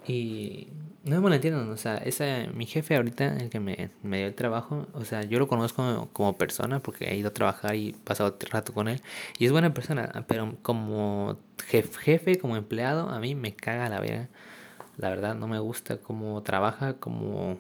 Y 0.07 0.69
no 1.05 1.21
me 1.21 1.29
lo 1.29 1.35
entiendo, 1.35 1.71
o 1.71 1.77
sea, 1.77 1.97
esa, 1.97 2.47
mi 2.55 2.67
jefe 2.67 2.97
ahorita, 2.97 3.37
el 3.37 3.51
que 3.51 3.61
me, 3.61 3.91
me 4.03 4.19
dio 4.19 4.27
el 4.27 4.35
trabajo, 4.35 4.87
o 4.95 5.05
sea, 5.05 5.23
yo 5.23 5.39
lo 5.39 5.49
conozco 5.49 6.09
como, 6.13 6.37
persona 6.37 6.81
porque 6.81 7.07
he 7.11 7.17
ido 7.17 7.29
a 7.29 7.33
trabajar 7.33 7.75
y 7.75 7.91
he 7.91 7.93
pasado 7.93 8.37
rato 8.51 8.73
con 8.73 8.89
él. 8.89 9.01
Y 9.39 9.47
es 9.47 9.53
buena 9.53 9.73
persona, 9.75 10.25
pero 10.27 10.57
como 10.63 11.39
jefe, 11.67 11.99
jefe 12.01 12.39
como 12.39 12.57
empleado, 12.57 13.09
a 13.11 13.19
mí 13.21 13.35
me 13.35 13.55
caga 13.55 13.89
la 13.89 14.01
verga. 14.01 14.29
La 14.97 15.11
verdad, 15.11 15.35
no 15.35 15.49
me 15.49 15.59
gusta 15.59 15.99
cómo 15.99 16.43
trabaja, 16.43 16.95
como... 16.95 17.59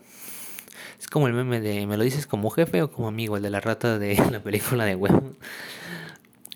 Es 0.99 1.09
como 1.09 1.29
el 1.29 1.35
meme 1.35 1.61
de, 1.61 1.87
¿me 1.87 1.97
lo 1.97 2.05
dices 2.05 2.27
como 2.27 2.51
jefe 2.51 2.83
o 2.83 2.91
como 2.91 3.09
amigo? 3.09 3.37
El 3.37 3.43
de 3.43 3.51
la 3.51 3.61
rata 3.61 3.99
de 3.99 4.17
la 4.31 4.41
película 4.43 4.85
de 4.85 4.95
web. 4.95 5.37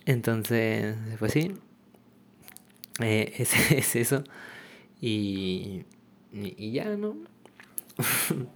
Entonces, 0.07 0.97
pues 1.19 1.33
sí, 1.33 1.55
eh, 3.01 3.35
es, 3.39 3.53
es 3.71 3.97
eso. 3.97 4.25
Y 5.01 5.85
y, 6.33 6.73
ya, 6.73 6.97
¿no? 6.97 7.17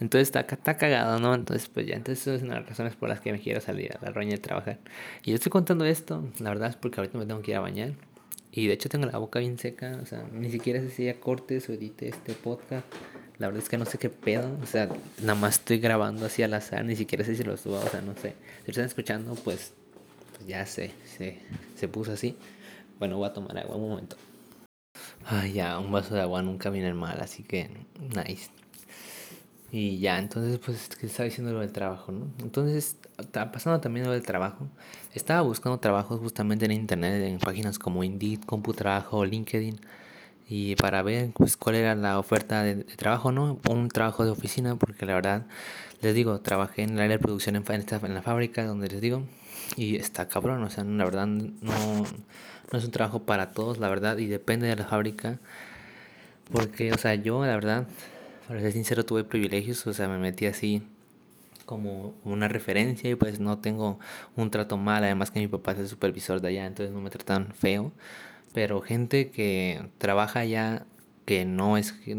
entonces 0.00 0.28
está, 0.28 0.40
está 0.40 0.76
cagado, 0.76 1.18
¿no? 1.18 1.34
Entonces, 1.34 1.68
pues 1.68 1.86
ya, 1.86 1.96
entonces 1.96 2.26
es 2.26 2.42
una 2.42 2.54
de 2.54 2.60
las 2.60 2.68
razones 2.68 2.96
por 2.96 3.08
las 3.08 3.20
que 3.20 3.32
me 3.32 3.40
quiero 3.40 3.60
salir 3.60 3.96
a 3.96 4.04
la 4.04 4.10
roña 4.10 4.32
de 4.32 4.38
trabajar. 4.38 4.78
Y 5.24 5.30
yo 5.30 5.36
estoy 5.36 5.50
contando 5.50 5.84
esto, 5.84 6.28
la 6.38 6.50
verdad 6.50 6.68
es 6.68 6.76
porque 6.76 7.00
ahorita 7.00 7.18
me 7.18 7.26
tengo 7.26 7.40
que 7.42 7.52
ir 7.52 7.56
a 7.56 7.60
bañar. 7.60 7.92
Y 8.50 8.66
de 8.66 8.74
hecho 8.74 8.90
tengo 8.90 9.06
la 9.06 9.16
boca 9.16 9.38
bien 9.38 9.58
seca, 9.58 9.98
o 10.02 10.06
sea, 10.06 10.24
ni 10.30 10.50
siquiera 10.50 10.80
sé 10.80 10.90
si 10.90 11.04
ya 11.04 11.18
cortes 11.18 11.68
o 11.70 11.72
edite 11.72 12.08
este 12.08 12.34
podcast. 12.34 12.86
La 13.38 13.48
verdad 13.48 13.62
es 13.62 13.68
que 13.68 13.78
no 13.78 13.84
sé 13.84 13.98
qué 13.98 14.08
pedo, 14.08 14.56
o 14.62 14.66
sea, 14.66 14.88
nada 15.20 15.34
más 15.34 15.56
estoy 15.56 15.78
grabando 15.78 16.26
así 16.26 16.42
al 16.42 16.54
azar, 16.54 16.84
ni 16.84 16.96
siquiera 16.96 17.24
sé 17.24 17.34
si 17.34 17.42
lo 17.42 17.56
subo, 17.56 17.76
o 17.76 17.88
sea, 17.88 18.00
no 18.00 18.14
sé. 18.14 18.34
Si 18.60 18.66
lo 18.66 18.70
están 18.70 18.84
escuchando, 18.86 19.34
pues, 19.34 19.72
pues 20.36 20.46
ya 20.46 20.64
sé, 20.66 20.92
se, 21.16 21.38
se 21.76 21.88
puso 21.88 22.12
así. 22.12 22.36
Bueno, 22.98 23.16
voy 23.16 23.28
a 23.28 23.32
tomar 23.32 23.58
agua 23.58 23.76
un 23.76 23.88
momento. 23.88 24.16
Ay, 25.24 25.54
ya, 25.54 25.78
un 25.78 25.90
vaso 25.90 26.14
de 26.14 26.20
agua 26.20 26.42
nunca 26.42 26.70
viene 26.70 26.92
mal, 26.94 27.20
así 27.20 27.42
que 27.42 27.70
nice. 27.98 28.50
Y 29.72 29.98
ya, 29.98 30.18
entonces, 30.18 30.58
pues, 30.58 30.88
que 30.88 31.06
estaba 31.06 31.24
diciendo 31.24 31.52
lo 31.52 31.60
del 31.60 31.72
trabajo, 31.72 32.12
¿no? 32.12 32.26
Entonces, 32.40 32.96
pasando 33.32 33.80
también 33.80 34.04
lo 34.04 34.12
del 34.12 34.22
trabajo. 34.22 34.68
Estaba 35.14 35.40
buscando 35.40 35.78
trabajos 35.78 36.20
justamente 36.20 36.66
en 36.66 36.72
internet, 36.72 37.22
en 37.22 37.38
páginas 37.38 37.78
como 37.78 38.04
Indeed, 38.04 38.40
CompuTrabajo, 38.44 39.24
LinkedIn, 39.24 39.80
y 40.54 40.76
para 40.76 41.02
ver, 41.02 41.30
pues, 41.32 41.56
cuál 41.56 41.76
era 41.76 41.94
la 41.94 42.18
oferta 42.18 42.62
de, 42.62 42.84
trabajo, 42.84 43.32
¿no? 43.32 43.58
Un 43.70 43.88
trabajo 43.88 44.24
de 44.26 44.30
oficina, 44.32 44.76
porque 44.76 45.06
la 45.06 45.14
verdad, 45.14 45.46
les 46.02 46.14
digo, 46.14 46.40
trabajé 46.40 46.82
en 46.82 46.90
el 46.90 47.00
área 47.00 47.16
de 47.16 47.18
producción 47.18 47.56
en, 47.56 47.64
en 47.66 48.14
la 48.14 48.22
fábrica, 48.22 48.66
donde 48.66 48.88
les 48.88 49.00
digo, 49.00 49.22
y 49.76 49.96
está 49.96 50.28
cabrón, 50.28 50.62
o 50.62 50.68
sea, 50.68 50.84
la 50.84 51.04
verdad, 51.04 51.26
no 51.26 52.04
no 52.72 52.78
es 52.78 52.84
un 52.84 52.90
trabajo 52.90 53.22
para 53.24 53.52
todos, 53.52 53.78
la 53.78 53.88
verdad, 53.88 54.18
y 54.18 54.26
depende 54.26 54.66
de 54.66 54.76
la 54.76 54.84
fábrica. 54.84 55.38
Porque, 56.50 56.92
o 56.92 56.98
sea, 56.98 57.14
yo, 57.14 57.44
la 57.44 57.54
verdad, 57.54 57.86
para 58.48 58.60
ser 58.60 58.72
sincero, 58.72 59.04
tuve 59.04 59.24
privilegios, 59.24 59.86
o 59.86 59.92
sea, 59.94 60.08
me 60.08 60.18
metí 60.18 60.46
así 60.46 60.82
como 61.64 62.14
una 62.24 62.48
referencia 62.48 63.08
y 63.08 63.14
pues 63.14 63.40
no 63.40 63.58
tengo 63.58 63.98
un 64.36 64.50
trato 64.50 64.76
mal, 64.76 65.04
además 65.04 65.30
que 65.30 65.40
mi 65.40 65.48
papá 65.48 65.72
es 65.72 65.78
el 65.78 65.88
supervisor 65.88 66.40
de 66.40 66.48
allá, 66.48 66.66
entonces 66.66 66.94
no 66.94 67.00
me 67.00 67.10
tratan 67.10 67.54
feo. 67.54 67.92
Pero 68.52 68.80
gente 68.82 69.30
que 69.30 69.88
trabaja 69.98 70.40
allá, 70.40 70.86
que 71.24 71.44
no 71.44 71.76
es 71.76 71.92
que 71.92 72.14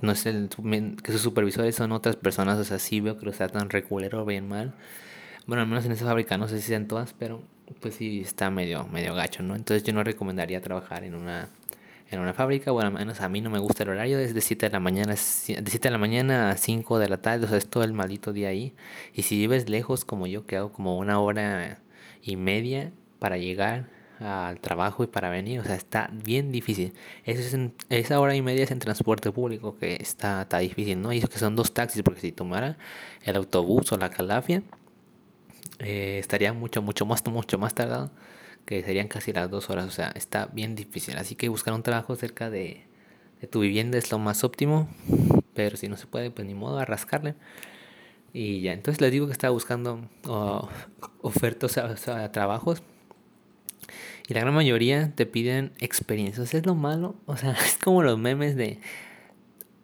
no 0.00 0.12
es 0.12 0.26
el 0.26 0.48
que 1.02 1.12
sus 1.12 1.22
supervisores 1.22 1.74
son 1.74 1.92
otras 1.92 2.16
personas, 2.16 2.58
o 2.58 2.64
sea, 2.64 2.78
sí 2.78 3.00
veo 3.00 3.18
que 3.18 3.26
los 3.26 3.36
tratan 3.36 3.70
reculero 3.70 4.24
bien 4.24 4.48
mal. 4.48 4.74
Bueno, 5.46 5.62
al 5.62 5.68
menos 5.68 5.84
en 5.84 5.92
esa 5.92 6.04
fábrica, 6.04 6.36
no 6.38 6.48
sé 6.48 6.60
si 6.60 6.68
sean 6.68 6.88
todas, 6.88 7.12
pero 7.14 7.42
pues 7.80 7.94
sí 7.94 8.20
está 8.20 8.50
medio, 8.50 8.86
medio 8.88 9.14
gacho, 9.14 9.42
¿no? 9.42 9.54
Entonces 9.54 9.84
yo 9.84 9.92
no 9.92 10.04
recomendaría 10.04 10.60
trabajar 10.60 11.04
en 11.04 11.14
una, 11.14 11.48
en 12.10 12.20
una 12.20 12.34
fábrica, 12.34 12.70
bueno, 12.72 12.88
al 12.88 12.94
menos 12.94 13.20
a 13.20 13.28
mí 13.28 13.40
no 13.40 13.50
me 13.50 13.58
gusta 13.58 13.84
el 13.84 13.90
horario, 13.90 14.18
es 14.18 14.34
de 14.34 14.40
7 14.40 14.66
de 14.66 14.72
la 14.72 14.80
mañana, 14.80 15.12
de 15.12 15.16
7 15.16 15.78
de 15.80 15.90
la 15.90 15.98
mañana 15.98 16.50
a 16.50 16.56
5 16.56 16.98
de 16.98 17.08
la 17.08 17.18
tarde, 17.18 17.46
o 17.46 17.48
sea, 17.48 17.58
es 17.58 17.68
todo 17.68 17.84
el 17.84 17.92
maldito 17.92 18.32
día 18.32 18.48
ahí. 18.48 18.74
Y 19.14 19.22
si 19.22 19.36
vives 19.36 19.68
lejos 19.68 20.04
como 20.04 20.26
yo, 20.26 20.46
que 20.46 20.56
hago 20.56 20.72
como 20.72 20.98
una 20.98 21.20
hora 21.20 21.80
y 22.22 22.36
media 22.36 22.92
para 23.18 23.38
llegar 23.38 23.88
al 24.20 24.60
trabajo 24.60 25.04
y 25.04 25.06
para 25.06 25.30
venir, 25.30 25.60
o 25.60 25.64
sea, 25.64 25.74
está 25.74 26.10
bien 26.12 26.52
difícil. 26.52 26.92
Es 27.24 27.52
en, 27.54 27.74
esa 27.90 28.20
hora 28.20 28.34
y 28.34 28.42
media 28.42 28.64
es 28.64 28.70
en 28.70 28.78
transporte 28.78 29.30
público 29.32 29.76
que 29.78 29.96
está, 30.00 30.42
está 30.42 30.58
difícil, 30.58 31.00
¿no? 31.00 31.12
Y 31.12 31.18
eso 31.18 31.28
que 31.28 31.38
son 31.38 31.56
dos 31.56 31.72
taxis, 31.72 32.02
porque 32.02 32.20
si 32.20 32.32
tomara 32.32 32.78
el 33.24 33.36
autobús 33.36 33.92
o 33.92 33.98
la 33.98 34.10
calafia, 34.10 34.62
eh, 35.78 36.18
estaría 36.18 36.52
mucho, 36.52 36.82
mucho 36.82 37.06
más, 37.06 37.24
mucho 37.26 37.58
más 37.58 37.74
tardado, 37.74 38.10
que 38.64 38.82
serían 38.82 39.08
casi 39.08 39.32
las 39.32 39.50
dos 39.50 39.70
horas, 39.70 39.86
o 39.86 39.90
sea, 39.90 40.08
está 40.14 40.46
bien 40.46 40.74
difícil. 40.74 41.16
Así 41.18 41.34
que 41.34 41.48
buscar 41.48 41.74
un 41.74 41.82
trabajo 41.82 42.16
cerca 42.16 42.50
de, 42.50 42.84
de 43.40 43.46
tu 43.46 43.60
vivienda 43.60 43.98
es 43.98 44.10
lo 44.10 44.18
más 44.18 44.44
óptimo, 44.44 44.88
pero 45.54 45.76
si 45.76 45.88
no 45.88 45.96
se 45.96 46.06
puede, 46.06 46.30
pues 46.30 46.46
ni 46.46 46.54
modo, 46.54 46.78
a 46.78 46.84
rascarle. 46.84 47.34
Y 48.32 48.60
ya, 48.60 48.72
entonces 48.72 49.00
les 49.00 49.12
digo 49.12 49.26
que 49.26 49.32
estaba 49.32 49.52
buscando 49.52 50.00
ofertas, 51.22 51.76
o 51.78 51.96
sea, 51.96 52.32
trabajos. 52.32 52.82
Y 54.28 54.34
la 54.34 54.40
gran 54.40 54.54
mayoría 54.54 55.12
te 55.14 55.26
piden 55.26 55.72
experiencias. 55.78 56.52
es 56.54 56.66
lo 56.66 56.74
malo. 56.74 57.16
O 57.26 57.36
sea, 57.36 57.52
es 57.66 57.78
como 57.78 58.02
los 58.02 58.18
memes 58.18 58.56
de 58.56 58.78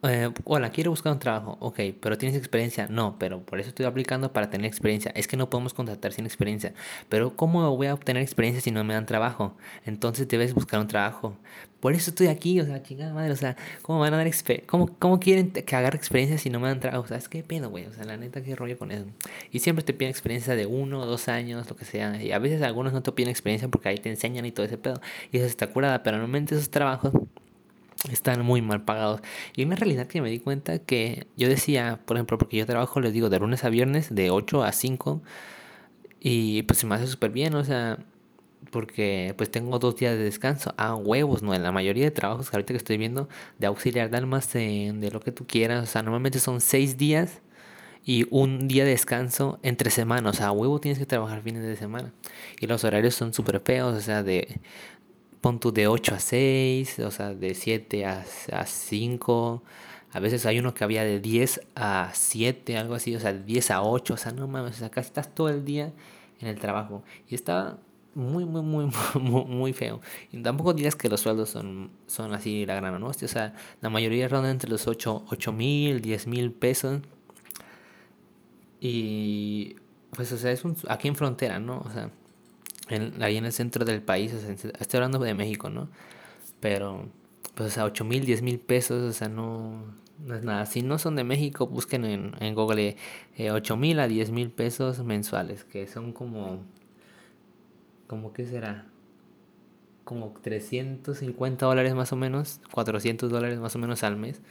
eh, 0.03 0.31
hola, 0.43 0.71
quiero 0.71 0.91
buscar 0.91 1.13
un 1.13 1.19
trabajo. 1.19 1.57
Ok, 1.59 1.79
pero 1.99 2.17
tienes 2.17 2.37
experiencia. 2.37 2.87
No, 2.89 3.17
pero 3.19 3.41
por 3.41 3.59
eso 3.59 3.69
estoy 3.69 3.85
aplicando 3.85 4.33
para 4.33 4.49
tener 4.49 4.67
experiencia. 4.67 5.11
Es 5.15 5.27
que 5.27 5.37
no 5.37 5.49
podemos 5.49 5.73
contratar 5.73 6.13
sin 6.13 6.25
experiencia. 6.25 6.73
Pero 7.09 7.35
¿cómo 7.35 7.75
voy 7.75 7.87
a 7.87 7.93
obtener 7.93 8.21
experiencia 8.21 8.61
si 8.61 8.71
no 8.71 8.83
me 8.83 8.93
dan 8.93 9.05
trabajo? 9.05 9.55
Entonces 9.85 10.27
debes 10.27 10.53
buscar 10.53 10.79
un 10.79 10.87
trabajo. 10.87 11.37
Por 11.79 11.93
eso 11.93 12.11
estoy 12.11 12.27
aquí, 12.27 12.61
o 12.61 12.65
sea, 12.65 12.81
chingada 12.81 13.13
madre, 13.13 13.31
o 13.33 13.35
sea, 13.35 13.57
¿cómo 13.81 13.99
van 13.99 14.13
a 14.13 14.17
dar? 14.17 14.31
¿Cómo, 14.67 14.87
¿Cómo 14.99 15.19
quieren 15.19 15.51
que 15.51 15.75
agarre 15.75 15.97
experiencia 15.97 16.37
si 16.37 16.49
no 16.49 16.61
me 16.61 16.69
dan 16.69 16.79
trabajo? 16.79 17.03
O 17.03 17.07
sea, 17.07 17.17
es 17.17 17.27
que 17.27 17.43
pedo, 17.43 17.69
güey, 17.69 17.85
o 17.87 17.93
sea, 17.93 18.05
la 18.05 18.15
neta, 18.15 18.41
qué 18.41 18.55
rollo 18.55 18.77
con 18.77 18.91
eso. 18.91 19.05
Y 19.51 19.59
siempre 19.59 19.83
te 19.83 19.93
piden 19.93 20.09
experiencia 20.09 20.55
de 20.55 20.65
uno 20.65 21.05
dos 21.05 21.27
años, 21.27 21.69
lo 21.69 21.75
que 21.75 21.83
sea. 21.83 22.21
Y 22.23 22.31
a 22.31 22.39
veces 22.39 22.61
algunos 22.61 22.93
no 22.93 23.03
te 23.03 23.11
piden 23.11 23.29
experiencia 23.29 23.67
porque 23.67 23.89
ahí 23.89 23.97
te 23.97 24.09
enseñan 24.09 24.45
y 24.45 24.51
todo 24.51 24.65
ese 24.65 24.77
pedo. 24.77 25.01
Y 25.31 25.37
eso 25.37 25.45
está 25.45 25.67
curada, 25.67 26.03
pero 26.03 26.17
normalmente 26.17 26.55
esos 26.55 26.69
trabajos 26.69 27.11
están 28.11 28.43
muy 28.43 28.61
mal 28.61 28.83
pagados. 28.83 29.21
Y 29.55 29.63
una 29.65 29.75
realidad 29.75 30.07
que 30.07 30.21
me 30.21 30.29
di 30.29 30.39
cuenta 30.39 30.79
que 30.79 31.27
yo 31.37 31.47
decía, 31.49 31.99
por 32.05 32.17
ejemplo, 32.17 32.37
porque 32.37 32.57
yo 32.57 32.65
trabajo, 32.65 32.99
les 32.99 33.13
digo, 33.13 33.29
de 33.29 33.39
lunes 33.39 33.63
a 33.63 33.69
viernes, 33.69 34.13
de 34.13 34.29
8 34.31 34.63
a 34.63 34.71
5, 34.71 35.21
y 36.19 36.63
pues 36.63 36.79
se 36.79 36.87
me 36.87 36.95
hace 36.95 37.07
súper 37.07 37.31
bien, 37.31 37.53
o 37.55 37.63
sea, 37.63 37.99
porque 38.71 39.33
pues 39.37 39.51
tengo 39.51 39.79
dos 39.79 39.95
días 39.97 40.17
de 40.17 40.23
descanso. 40.23 40.73
Ah, 40.77 40.95
huevos, 40.95 41.43
no, 41.43 41.53
en 41.53 41.63
la 41.63 41.71
mayoría 41.71 42.05
de 42.05 42.11
trabajos 42.11 42.49
que 42.49 42.55
ahorita 42.55 42.73
que 42.73 42.77
estoy 42.77 42.97
viendo, 42.97 43.29
de 43.59 43.67
auxiliar 43.67 44.09
de 44.09 44.17
almacén, 44.17 45.01
de 45.01 45.11
lo 45.11 45.19
que 45.19 45.31
tú 45.31 45.45
quieras, 45.47 45.83
o 45.83 45.91
sea, 45.91 46.01
normalmente 46.03 46.39
son 46.39 46.61
seis 46.61 46.97
días 46.97 47.41
y 48.05 48.25
un 48.31 48.67
día 48.67 48.83
de 48.83 48.91
descanso 48.91 49.59
entre 49.63 49.89
semanas. 49.89 50.35
O 50.35 50.37
sea, 50.37 50.51
huevo 50.51 50.79
tienes 50.79 50.99
que 50.99 51.05
trabajar 51.05 51.41
fines 51.41 51.63
de 51.63 51.75
semana. 51.75 52.13
Y 52.59 52.67
los 52.67 52.83
horarios 52.83 53.15
son 53.15 53.33
súper 53.33 53.59
feos, 53.61 53.95
o 53.95 54.01
sea, 54.01 54.23
de 54.23 54.59
pon 55.43 55.59
de 55.73 55.87
8 55.87 56.15
a 56.15 56.19
6, 56.19 56.99
o 56.99 57.11
sea, 57.11 57.33
de 57.33 57.53
7 57.53 58.05
a, 58.05 58.25
a 58.53 58.65
5. 58.65 59.63
A 60.13 60.19
veces 60.21 60.45
hay 60.45 60.57
uno 60.57 60.73
que 60.73 60.85
había 60.85 61.03
de 61.03 61.19
10 61.19 61.61
a 61.75 62.11
7, 62.13 62.77
algo 62.77 62.95
así, 62.95 63.13
o 63.13 63.19
sea, 63.19 63.33
de 63.33 63.43
10 63.43 63.71
a 63.71 63.83
8, 63.83 64.13
o 64.13 64.17
sea, 64.17 64.31
no 64.31 64.47
mames, 64.47 64.81
acá 64.81 65.01
estás 65.01 65.35
todo 65.35 65.49
el 65.49 65.65
día 65.65 65.91
en 66.39 66.47
el 66.47 66.59
trabajo. 66.59 67.03
Y 67.27 67.35
estaba 67.35 67.77
muy, 68.15 68.45
muy, 68.45 68.61
muy, 68.61 68.89
muy, 69.19 69.43
muy 69.43 69.73
feo. 69.73 69.99
Y 70.31 70.41
tampoco 70.41 70.73
digas 70.73 70.95
que 70.95 71.09
los 71.09 71.19
sueldos 71.19 71.49
son, 71.49 71.91
son 72.07 72.33
así 72.33 72.65
la 72.65 72.75
gran, 72.75 72.97
¿no? 73.01 73.07
O 73.07 73.13
sea, 73.13 73.53
la 73.81 73.89
mayoría 73.89 74.29
ronda 74.29 74.49
entre 74.49 74.69
los 74.69 74.87
8 74.87 75.25
mil, 75.51 75.99
10 75.99 76.27
mil 76.27 76.53
pesos. 76.53 77.01
Y 78.79 79.75
pues, 80.11 80.31
o 80.31 80.37
sea, 80.37 80.51
es 80.51 80.63
un, 80.63 80.77
aquí 80.87 81.09
en 81.09 81.15
frontera, 81.17 81.59
¿no? 81.59 81.79
O 81.85 81.91
sea, 81.91 82.11
ahí 82.89 83.37
en 83.37 83.45
el 83.45 83.53
centro 83.53 83.85
del 83.85 84.01
país, 84.01 84.33
o 84.33 84.39
sea, 84.39 84.51
estoy 84.51 84.97
hablando 84.97 85.19
de 85.19 85.33
México, 85.33 85.69
¿no? 85.69 85.89
Pero, 86.59 87.09
pues, 87.55 87.71
o 87.71 87.73
sea, 87.73 87.85
8 87.85 88.03
mil, 88.05 88.25
10 88.25 88.41
mil 88.41 88.59
pesos, 88.59 89.01
o 89.03 89.13
sea, 89.13 89.29
no, 89.29 89.83
no 90.25 90.35
es 90.35 90.43
nada. 90.43 90.65
Si 90.65 90.81
no 90.81 90.97
son 90.97 91.15
de 91.15 91.23
México, 91.23 91.67
busquen 91.67 92.05
en, 92.05 92.35
en 92.39 92.55
Google 92.55 92.97
eh, 93.37 93.51
8 93.51 93.77
mil 93.77 93.99
a 93.99 94.07
10 94.07 94.31
mil 94.31 94.49
pesos 94.51 95.03
mensuales, 95.03 95.63
que 95.63 95.87
son 95.87 96.13
como, 96.13 96.63
como, 98.07 98.33
¿qué 98.33 98.45
será? 98.45 98.87
Como 100.03 100.33
350 100.41 101.65
dólares 101.65 101.95
más 101.95 102.11
o 102.11 102.15
menos, 102.15 102.59
400 102.71 103.31
dólares 103.31 103.59
más 103.59 103.75
o 103.75 103.79
menos 103.79 104.03
al 104.03 104.17
mes. 104.17 104.41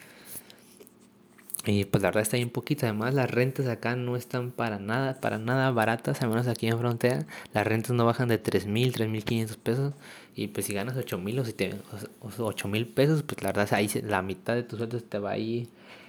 Y 1.65 1.85
pues 1.85 2.03
la 2.03 2.09
verdad 2.09 2.23
está 2.23 2.37
bien 2.37 2.51
poquito. 2.51 2.87
Además, 2.87 3.15
las 3.15 3.31
rentas 3.31 3.69
acá 3.69 3.95
no 3.95 4.17
están 4.17 4.51
para 4.51 4.79
nada, 4.81 5.21
para 5.21 5.39
nada 5.39 5.71
baratas, 5.71 6.21
al 6.23 6.31
menos 6.31 6.49
aquí 6.49 6.67
en 6.67 6.79
frontera. 6.79 7.27
Las 7.55 7.67
rentas 7.67 7.93
no 7.93 8.05
bajan 8.05 8.29
de 8.29 8.43
3.000, 8.43 8.93
3.500 8.93 9.57
pesos. 9.59 9.95
Y 10.35 10.49
pues 10.49 10.67
si 10.67 10.75
ganas 10.75 10.97
8.000 10.97 11.41
o, 11.41 11.45
si 11.45 11.53
te, 11.53 11.75
o, 12.21 12.69
mil 12.69 12.87
pesos, 12.89 13.23
pues 13.23 13.43
la 13.43 13.53
verdad 13.53 13.69
ahí 13.75 13.89
la 14.03 14.23
mitad 14.23 14.55
de 14.55 14.63
tus 14.65 14.79
sueldos 14.79 15.05
te 15.05 15.19
va 15.19 15.33
ahí 15.33 15.69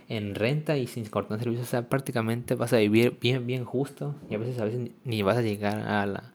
en 0.10 0.36
renta 0.36 0.78
y 0.78 0.88
sin 0.88 1.06
cortar 1.06 1.40
servicios. 1.40 1.68
O 1.68 1.70
sea, 1.70 1.88
prácticamente 1.88 2.56
vas 2.56 2.74
a 2.74 2.78
vivir 2.78 3.18
bien, 3.22 3.46
bien 3.46 3.64
justo. 3.64 4.16
Y 4.30 4.36
a 4.36 4.38
veces, 4.40 4.60
a 4.60 4.66
veces 4.66 4.92
ni 5.04 5.22
vas 5.22 5.38
a 5.38 5.42
llegar 5.42 5.80
a 5.80 6.06
la, 6.08 6.34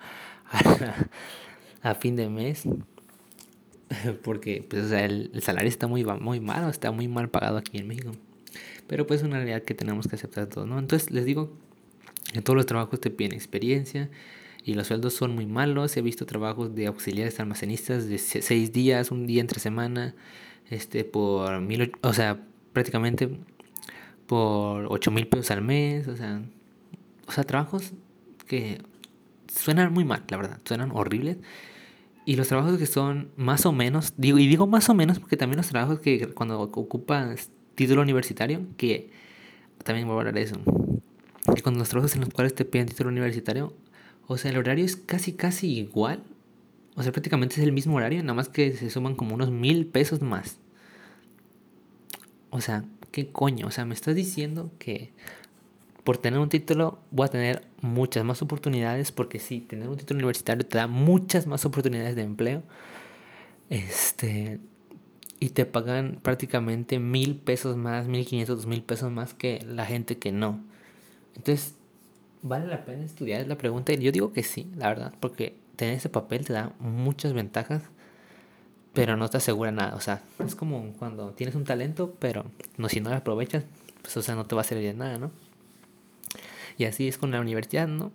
a, 1.83 1.95
fin 1.95 2.15
de 2.15 2.29
mes. 2.29 2.65
Porque 4.23 4.65
pues, 4.69 4.85
o 4.85 4.89
sea, 4.89 5.05
el, 5.05 5.31
el 5.35 5.43
salario 5.43 5.69
está 5.69 5.89
muy, 5.89 6.05
muy 6.05 6.39
malo, 6.39 6.69
está 6.69 6.93
muy 6.93 7.09
mal 7.09 7.31
pagado 7.31 7.57
aquí 7.59 7.79
en 7.79 7.89
México. 7.89 8.13
Pero 8.89 9.07
pues 9.07 9.21
es 9.21 9.27
una 9.27 9.37
realidad 9.37 9.63
que 9.63 9.75
tenemos 9.75 10.09
que 10.09 10.17
aceptar 10.17 10.47
todos, 10.49 10.67
¿no? 10.67 10.79
Entonces 10.79 11.11
les 11.11 11.25
digo, 11.25 11.53
en 12.33 12.43
todos 12.43 12.57
los 12.57 12.67
trabajos 12.67 13.01
te 13.01 13.11
piden 13.11 13.33
experiencia 13.33 14.11
y 14.65 14.75
los 14.75 14.89
sueldos 14.89 15.15
son 15.15 15.35
muy 15.35 15.47
malos. 15.47 15.97
He 15.97 16.03
visto 16.03 16.27
trabajos 16.27 16.75
de 16.75 16.87
auxiliares 16.87 17.39
almacenistas 17.39 18.09
de 18.09 18.19
seis 18.19 18.73
días, 18.73 19.11
un 19.11 19.27
día 19.27 19.41
entre 19.41 19.61
semana, 19.61 20.15
este, 20.71 21.05
por 21.05 21.61
mil, 21.61 21.93
o 22.03 22.13
sea, 22.13 22.45
prácticamente 22.73 23.31
por 24.27 24.87
ocho 24.91 25.11
mil 25.11 25.27
pesos 25.27 25.51
al 25.51 25.63
mes, 25.63 26.09
o 26.09 26.17
sea, 26.17 26.43
o 27.27 27.33
sea, 27.33 27.45
trabajos 27.45 27.93
que 28.47 28.79
suenan 29.53 29.93
muy 29.93 30.05
mal, 30.05 30.25
la 30.29 30.37
verdad, 30.37 30.61
suenan 30.65 30.91
horribles. 30.93 31.39
Y 32.25 32.37
los 32.37 32.49
trabajos 32.49 32.79
que 32.79 32.87
son 32.87 33.31
más 33.37 33.65
o 33.65 33.73
menos, 33.73 34.13
digo, 34.19 34.39
y 34.39 34.47
digo 34.47 34.67
más 34.67 34.91
o 34.91 34.95
menos 34.95 35.19
porque 35.19 35.39
también 35.39 35.57
los 35.59 35.69
trabajos 35.69 36.01
que 36.01 36.29
cuando 36.29 36.61
ocupas 36.61 37.51
título 37.79 38.03
universitario, 38.03 38.67
que 38.77 39.11
también 39.85 40.07
voy 40.07 40.17
a 40.17 40.19
hablar 40.19 40.35
de 40.35 40.43
eso. 40.43 40.57
Que 41.55 41.63
con 41.63 41.79
los 41.79 41.89
trabajos 41.89 42.15
en 42.15 42.23
los 42.23 42.31
cuales 42.31 42.55
te 42.55 42.65
piden 42.65 42.89
título 42.89 43.09
universitario, 43.09 43.73
o 44.27 44.37
sea, 44.37 44.51
el 44.51 44.59
horario 44.59 44.85
es 44.85 44.97
casi, 44.97 45.33
casi 45.33 45.79
igual. 45.79 46.23
O 46.97 47.03
sea, 47.03 47.13
prácticamente 47.13 47.55
es 47.55 47.63
el 47.63 47.73
mismo 47.73 47.97
horario, 47.97 48.21
nada 48.23 48.35
más 48.35 48.49
que 48.49 48.73
se 48.73 48.91
suman 48.91 49.15
como 49.15 49.35
unos 49.35 49.51
mil 49.53 49.87
pesos 49.87 50.21
más. 50.21 50.59
O 52.51 52.61
sea, 52.61 52.85
¿qué 53.13 53.31
coño? 53.31 53.69
O 53.69 53.71
sea, 53.71 53.85
me 53.85 53.95
estás 53.95 54.17
diciendo 54.17 54.73
que 54.79 55.13
por 56.03 56.19
tener 56.19 56.41
un 56.41 56.49
título 56.49 56.99
voy 57.13 57.27
a 57.27 57.29
tener 57.29 57.69
muchas 57.81 58.25
más 58.25 58.43
oportunidades, 58.43 59.13
porque 59.13 59.39
sí, 59.39 59.61
tener 59.61 59.89
un 59.89 59.97
título 59.97 60.19
universitario 60.19 60.67
te 60.67 60.79
da 60.79 60.89
muchas 60.89 61.47
más 61.47 61.65
oportunidades 61.65 62.17
de 62.17 62.23
empleo. 62.23 62.65
Este, 63.71 64.59
y 65.41 65.51
te 65.51 65.67
pagan 65.67 66.19
prácticamente 66.23 66.99
mil 66.99 67.37
pesos 67.37 67.77
más, 67.77 68.07
mil 68.07 68.27
quinientos, 68.27 68.57
dos 68.57 68.67
mil 68.67 68.83
pesos 68.83 69.11
más 69.11 69.35
que 69.35 69.65
la 69.67 69.87
gente 69.87 70.19
que 70.19 70.33
no. 70.33 70.61
Entonces, 71.37 71.75
¿vale 72.43 72.67
la 72.67 72.85
pena 72.85 73.05
estudiar? 73.05 73.41
Es 73.41 73.49
la 73.49 73.57
pregunta. 73.57 73.93
Y 73.93 73.99
yo 73.99 74.13
digo 74.13 74.33
que 74.33 74.43
sí, 74.43 74.69
la 74.77 74.89
verdad, 74.89 75.15
porque 75.21 75.57
tener 75.77 75.95
ese 75.95 76.09
papel 76.09 76.45
te 76.45 76.53
da 76.53 76.73
muchas 76.81 77.33
ventajas, 77.33 77.83
pero 78.93 79.17
no 79.17 79.29
te 79.29 79.37
asegura 79.37 79.71
nada. 79.71 79.95
O 79.95 80.01
sea, 80.01 80.23
es 80.45 80.57
como 80.57 80.93
cuando 80.99 81.31
tienes 81.31 81.55
un 81.55 81.65
talento, 81.65 82.17
pero 82.19 82.45
no, 82.77 82.89
si 82.89 83.01
no 83.01 83.11
lo 83.11 83.17
aprovechas, 83.17 83.65
pues 84.03 84.17
o 84.17 84.23
sea, 84.23 84.35
no 84.35 84.45
te 84.45 84.57
va 84.57 84.63
a 84.63 84.65
servir 84.65 84.87
de 84.87 84.95
nada, 84.95 85.19
¿no? 85.19 85.31
Y 86.77 86.85
así 86.85 87.07
es 87.07 87.19
con 87.19 87.31
la 87.31 87.41
universidad, 87.41 87.87
¿no? 87.87 88.13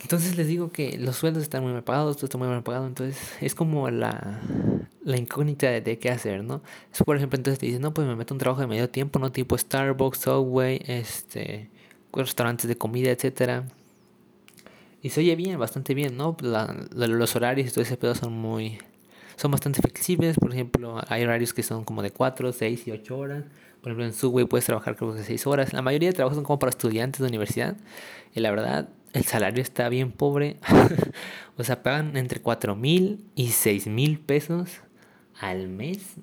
Entonces 0.00 0.36
les 0.36 0.46
digo 0.46 0.70
que 0.70 0.98
los 0.98 1.16
sueldos 1.16 1.42
están 1.42 1.62
muy 1.62 1.72
mal 1.72 1.82
pagados, 1.82 2.16
todo 2.16 2.26
está 2.26 2.38
muy 2.38 2.48
mal 2.48 2.62
pagado, 2.62 2.86
entonces 2.86 3.18
es 3.40 3.54
como 3.54 3.88
la, 3.90 4.40
la 5.06 5.16
incógnita 5.16 5.70
de, 5.70 5.98
qué 6.00 6.10
hacer, 6.10 6.42
¿no? 6.42 6.62
Por 7.04 7.16
ejemplo, 7.16 7.36
entonces 7.36 7.60
te 7.60 7.66
dicen, 7.66 7.80
no, 7.80 7.94
pues 7.94 8.08
me 8.08 8.16
meto 8.16 8.34
un 8.34 8.38
trabajo 8.38 8.60
de 8.60 8.66
medio 8.66 8.90
tiempo, 8.90 9.20
¿no? 9.20 9.30
Tipo 9.30 9.56
Starbucks, 9.56 10.18
Subway, 10.18 10.82
este, 10.84 11.70
restaurantes 12.12 12.66
de 12.66 12.76
comida, 12.76 13.12
etcétera. 13.12 13.66
Y 15.02 15.10
se 15.10 15.20
oye 15.20 15.36
bien, 15.36 15.60
bastante 15.60 15.94
bien, 15.94 16.16
¿no? 16.16 16.36
los 16.40 17.36
horarios 17.36 17.68
y 17.68 17.70
todo 17.70 17.82
ese 17.82 17.96
pedo 17.96 18.16
son 18.16 18.32
muy... 18.32 18.78
Son 19.36 19.50
bastante 19.52 19.80
flexibles, 19.80 20.38
por 20.38 20.50
ejemplo, 20.52 21.00
hay 21.06 21.22
horarios 21.22 21.54
que 21.54 21.62
son 21.62 21.84
como 21.84 22.02
de 22.02 22.10
4, 22.10 22.52
6 22.52 22.88
y 22.88 22.90
8 22.90 23.16
horas. 23.16 23.44
Por 23.82 23.92
ejemplo, 23.92 24.06
en 24.06 24.12
Subway 24.12 24.46
puedes 24.46 24.64
trabajar 24.64 24.96
creo 24.96 25.14
que 25.14 25.22
6 25.22 25.46
horas. 25.46 25.72
La 25.72 25.82
mayoría 25.82 26.08
de 26.08 26.14
trabajos 26.14 26.36
son 26.36 26.44
como 26.44 26.58
para 26.58 26.70
estudiantes 26.70 27.20
de 27.20 27.28
universidad. 27.28 27.76
Y 28.34 28.40
la 28.40 28.50
verdad, 28.50 28.88
el 29.12 29.24
salario 29.24 29.62
está 29.62 29.88
bien 29.88 30.10
pobre. 30.10 30.56
o 31.56 31.62
sea, 31.62 31.82
pagan 31.82 32.16
entre 32.16 32.40
4 32.40 32.74
mil 32.74 33.24
y 33.36 33.48
6 33.48 33.86
mil 33.88 34.18
pesos 34.18 34.80
al 35.40 35.68
mes 35.68 36.16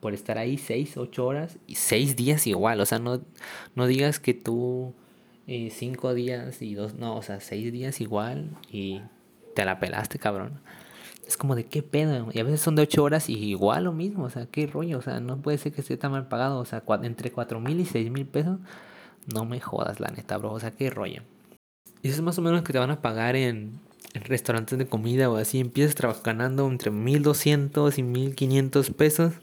por 0.00 0.14
estar 0.14 0.38
ahí 0.38 0.56
6, 0.56 0.96
8 0.96 1.26
horas 1.26 1.58
y 1.66 1.74
6 1.74 2.16
días 2.16 2.46
igual. 2.46 2.80
O 2.80 2.86
sea, 2.86 2.98
no, 2.98 3.20
no 3.74 3.86
digas 3.86 4.18
que 4.18 4.34
tú 4.34 4.94
5 5.46 6.10
eh, 6.10 6.14
días 6.14 6.62
y 6.62 6.74
2, 6.74 6.94
no, 6.94 7.16
o 7.16 7.22
sea, 7.22 7.40
6 7.40 7.72
días 7.72 8.00
igual 8.00 8.50
y 8.70 9.02
te 9.54 9.64
la 9.64 9.78
pelaste, 9.78 10.18
cabrón. 10.18 10.60
Es 11.26 11.36
como 11.36 11.54
de 11.54 11.64
qué 11.64 11.82
pedo. 11.82 12.28
Y 12.32 12.40
a 12.40 12.44
veces 12.44 12.60
son 12.60 12.74
de 12.74 12.82
8 12.82 13.04
horas 13.04 13.28
y 13.28 13.34
igual 13.34 13.84
lo 13.84 13.92
mismo. 13.92 14.24
O 14.24 14.30
sea, 14.30 14.46
qué 14.46 14.66
rollo. 14.66 14.98
O 14.98 15.02
sea, 15.02 15.20
no 15.20 15.40
puede 15.40 15.58
ser 15.58 15.72
que 15.72 15.80
esté 15.80 15.96
tan 15.96 16.10
mal 16.10 16.26
pagado. 16.26 16.58
O 16.58 16.64
sea, 16.64 16.82
entre 17.02 17.30
4 17.30 17.60
mil 17.60 17.78
y 17.78 17.84
6 17.84 18.10
mil 18.10 18.26
pesos. 18.26 18.58
No 19.32 19.44
me 19.44 19.60
jodas, 19.60 20.00
la 20.00 20.08
neta, 20.08 20.38
bro. 20.38 20.52
O 20.52 20.58
sea, 20.58 20.72
qué 20.72 20.90
rollo. 20.90 21.22
Y 22.02 22.08
eso 22.08 22.16
es 22.16 22.22
más 22.22 22.38
o 22.38 22.42
menos 22.42 22.62
que 22.62 22.72
te 22.72 22.80
van 22.80 22.90
a 22.90 23.00
pagar 23.00 23.36
en, 23.36 23.78
restaurantes 24.14 24.78
de 24.78 24.86
comida 24.86 25.30
o 25.30 25.36
así. 25.36 25.60
Empiezas 25.60 25.94
trabajando 25.94 26.24
ganando 26.24 26.68
entre 26.68 26.90
1200 26.90 27.98
y 27.98 28.02
1500 28.02 28.90
pesos 28.90 29.34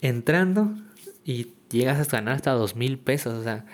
entrando 0.00 0.74
y 1.24 1.48
llegas 1.70 2.06
a 2.06 2.10
ganar 2.10 2.36
hasta 2.36 2.52
2000 2.52 2.98
pesos. 2.98 3.34
O 3.34 3.42
sea, 3.42 3.64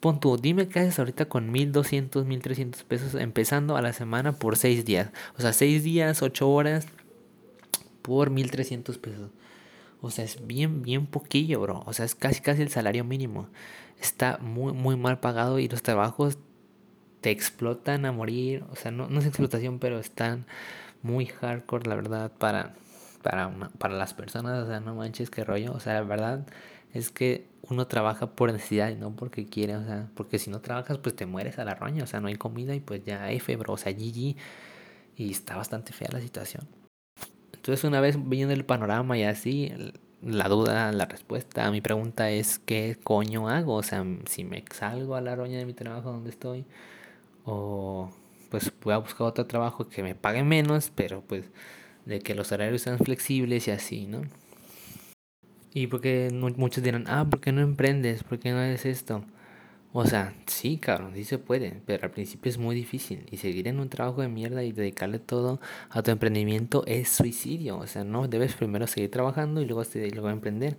pon 0.00 0.20
tú, 0.20 0.36
dime 0.36 0.68
qué 0.68 0.80
haces 0.80 0.98
ahorita 0.98 1.26
con 1.26 1.50
1200, 1.50 2.26
1300 2.26 2.82
pesos 2.84 3.14
empezando 3.14 3.76
a 3.76 3.82
la 3.82 3.92
semana 3.92 4.32
por 4.32 4.56
6 4.56 4.84
días. 4.84 5.10
O 5.38 5.42
sea, 5.42 5.52
6 5.52 5.82
días, 5.84 6.22
8 6.22 6.48
horas 6.48 6.86
por 8.02 8.30
1300 8.30 8.98
pesos. 8.98 9.30
O 10.00 10.10
sea, 10.10 10.24
es 10.24 10.44
bien, 10.46 10.82
bien 10.82 11.06
poquillo, 11.06 11.60
bro. 11.60 11.84
O 11.86 11.92
sea, 11.92 12.04
es 12.04 12.16
casi, 12.16 12.40
casi 12.40 12.62
el 12.62 12.70
salario 12.70 13.04
mínimo. 13.04 13.48
Está 14.00 14.38
muy, 14.38 14.72
muy 14.72 14.96
mal 14.96 15.20
pagado 15.20 15.60
y 15.60 15.68
los 15.68 15.82
trabajos 15.82 16.38
te 17.22 17.30
explotan 17.30 18.04
a 18.04 18.12
morir. 18.12 18.64
O 18.70 18.76
sea, 18.76 18.90
no, 18.90 19.08
no 19.08 19.20
es 19.20 19.26
explotación, 19.26 19.78
pero 19.78 19.98
están 19.98 20.44
muy 21.02 21.26
hardcore, 21.26 21.88
la 21.88 21.94
verdad, 21.94 22.32
para, 22.36 22.74
para, 23.22 23.50
para 23.78 23.94
las 23.94 24.12
personas. 24.12 24.64
O 24.64 24.66
sea, 24.66 24.80
no 24.80 24.94
manches, 24.94 25.30
qué 25.30 25.44
rollo. 25.44 25.72
O 25.72 25.80
sea, 25.80 25.94
la 25.94 26.02
verdad 26.02 26.44
es 26.92 27.10
que 27.10 27.46
uno 27.62 27.86
trabaja 27.86 28.26
por 28.26 28.52
necesidad 28.52 28.90
y 28.90 28.96
no 28.96 29.14
porque 29.16 29.46
quiere. 29.46 29.76
O 29.76 29.84
sea, 29.84 30.08
porque 30.14 30.38
si 30.38 30.50
no 30.50 30.60
trabajas, 30.60 30.98
pues 30.98 31.16
te 31.16 31.24
mueres 31.24 31.58
a 31.58 31.64
la 31.64 31.74
roña. 31.74 32.04
O 32.04 32.06
sea, 32.06 32.20
no 32.20 32.28
hay 32.28 32.36
comida 32.36 32.74
y 32.74 32.80
pues 32.80 33.04
ya 33.04 33.30
F, 33.30 33.56
bro. 33.56 33.74
O 33.74 33.78
sea, 33.78 33.92
GG. 33.92 34.36
Y 35.16 35.30
está 35.30 35.56
bastante 35.56 35.92
fea 35.92 36.08
la 36.12 36.20
situación. 36.20 36.66
Entonces, 37.54 37.84
una 37.84 38.00
vez 38.00 38.16
viendo 38.18 38.52
el 38.52 38.64
panorama 38.64 39.16
y 39.16 39.22
así, 39.22 39.72
la 40.22 40.48
duda, 40.48 40.90
la 40.90 41.06
respuesta 41.06 41.66
a 41.66 41.70
mi 41.70 41.80
pregunta 41.80 42.30
es: 42.30 42.58
¿qué 42.58 42.98
coño 43.02 43.48
hago? 43.48 43.74
O 43.74 43.82
sea, 43.84 44.04
si 44.28 44.42
me 44.42 44.64
salgo 44.72 45.14
a 45.14 45.20
la 45.20 45.36
roña 45.36 45.58
de 45.58 45.66
mi 45.66 45.74
trabajo 45.74 46.10
donde 46.10 46.30
estoy 46.30 46.64
o 47.44 48.10
pues 48.50 48.72
voy 48.82 48.94
a 48.94 48.98
buscar 48.98 49.26
otro 49.26 49.46
trabajo 49.46 49.88
que 49.88 50.02
me 50.02 50.14
pague 50.14 50.44
menos, 50.44 50.92
pero 50.94 51.22
pues 51.22 51.50
de 52.04 52.20
que 52.20 52.34
los 52.34 52.52
horarios 52.52 52.82
sean 52.82 52.98
flexibles 52.98 53.68
y 53.68 53.70
así, 53.70 54.06
¿no? 54.06 54.22
Y 55.74 55.86
porque 55.86 56.30
muchos 56.56 56.84
dirán, 56.84 57.04
ah, 57.08 57.26
¿por 57.28 57.40
qué 57.40 57.52
no 57.52 57.62
emprendes? 57.62 58.24
¿Por 58.24 58.38
qué 58.38 58.50
no 58.50 58.58
haces 58.58 58.84
esto? 58.84 59.24
O 59.94 60.06
sea, 60.06 60.34
sí, 60.46 60.78
cabrón, 60.78 61.12
sí 61.14 61.24
se 61.24 61.38
puede, 61.38 61.82
pero 61.86 62.04
al 62.04 62.10
principio 62.10 62.50
es 62.50 62.58
muy 62.58 62.74
difícil. 62.74 63.26
Y 63.30 63.38
seguir 63.38 63.68
en 63.68 63.78
un 63.78 63.90
trabajo 63.90 64.22
de 64.22 64.28
mierda 64.28 64.62
y 64.64 64.72
dedicarle 64.72 65.18
todo 65.18 65.60
a 65.90 66.02
tu 66.02 66.10
emprendimiento 66.10 66.84
es 66.86 67.10
suicidio. 67.10 67.78
O 67.78 67.86
sea, 67.86 68.02
no, 68.04 68.26
debes 68.28 68.54
primero 68.54 68.86
seguir 68.86 69.10
trabajando 69.10 69.60
y 69.60 69.66
luego, 69.66 69.82
luego 70.12 70.30
emprender. 70.30 70.78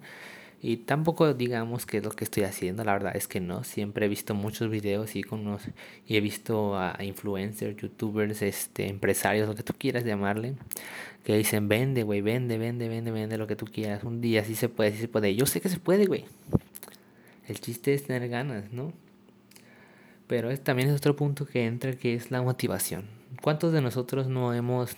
Y 0.65 0.78
tampoco 0.78 1.34
digamos 1.34 1.86
que 1.86 1.97
es 1.97 2.06
lo 2.06 2.12
que 2.12 2.23
estoy 2.23 2.43
haciendo, 2.43 2.86
la 2.86 2.93
verdad 2.93 3.17
es 3.17 3.28
que 3.28 3.41
no. 3.41 3.65
Siempre 3.65 4.06
he 4.06 4.10
visto 4.10 4.34
muchos 4.34 4.69
videos 4.69 5.13
y, 5.17 5.21
con 5.21 5.58
y 6.08 6.15
he 6.15 6.21
visto 6.21 6.78
a 6.78 6.95
influencers, 7.04 7.76
youtubers, 7.76 8.41
este, 8.41 8.88
empresarios, 8.88 9.49
lo 9.49 9.56
que 9.56 9.63
tú 9.63 9.73
quieras 9.78 10.06
llamarle, 10.06 10.56
que 11.26 11.36
dicen, 11.36 11.67
vende, 11.67 12.04
güey, 12.04 12.21
vende, 12.21 12.58
vende, 12.58 12.88
vende, 12.88 13.12
vende 13.12 13.38
lo 13.38 13.45
que 13.45 13.58
tú 13.58 13.65
quieras. 13.65 14.06
Un 14.06 14.21
día 14.21 14.45
sí 14.45 14.56
se 14.56 14.69
puede, 14.69 14.93
sí 14.93 14.99
se 14.99 15.10
puede. 15.10 15.36
Yo 15.36 15.45
sé 15.45 15.60
que 15.60 15.67
se 15.67 15.80
puede, 15.80 16.06
güey. 16.06 16.23
El 17.45 17.60
chiste 17.60 17.93
es 17.93 18.06
tener 18.06 18.30
ganas, 18.30 18.71
¿no? 18.71 18.93
Pero 20.28 20.58
también 20.60 20.88
es 20.88 20.95
otro 20.95 21.17
punto 21.17 21.45
que 21.45 21.65
entra, 21.65 21.91
que 21.91 22.13
es 22.13 22.32
la 22.32 22.41
motivación. 22.41 23.04
¿Cuántos 23.41 23.73
de 23.73 23.82
nosotros 23.82 24.28
no 24.28 24.54
hemos 24.54 24.95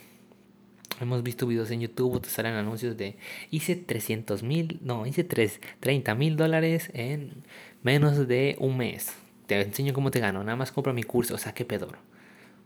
Hemos 1.02 1.24
visto 1.24 1.46
videos 1.46 1.72
en 1.72 1.82
YouTube, 1.82 2.22
te 2.22 2.30
salen 2.30 2.54
anuncios 2.54 2.96
de 2.96 3.18
hice 3.52 3.76
300 3.76 4.44
mil, 4.44 4.80
no, 4.82 5.06
hice 5.06 5.24
3, 5.24 5.60
30 5.82 6.16
mil 6.16 6.38
dólares 6.38 6.90
en 6.94 7.44
menos 7.84 8.28
de 8.28 8.56
un 8.60 8.78
mes. 8.78 9.14
Te 9.48 9.62
enseño 9.62 9.94
cómo 9.94 10.12
te 10.12 10.20
gano, 10.20 10.44
nada 10.44 10.56
más 10.56 10.72
compra 10.72 10.94
mi 10.94 11.04
curso, 11.04 11.36
o 11.36 11.38
sea, 11.38 11.54
qué 11.54 11.66
pedor. 11.66 11.98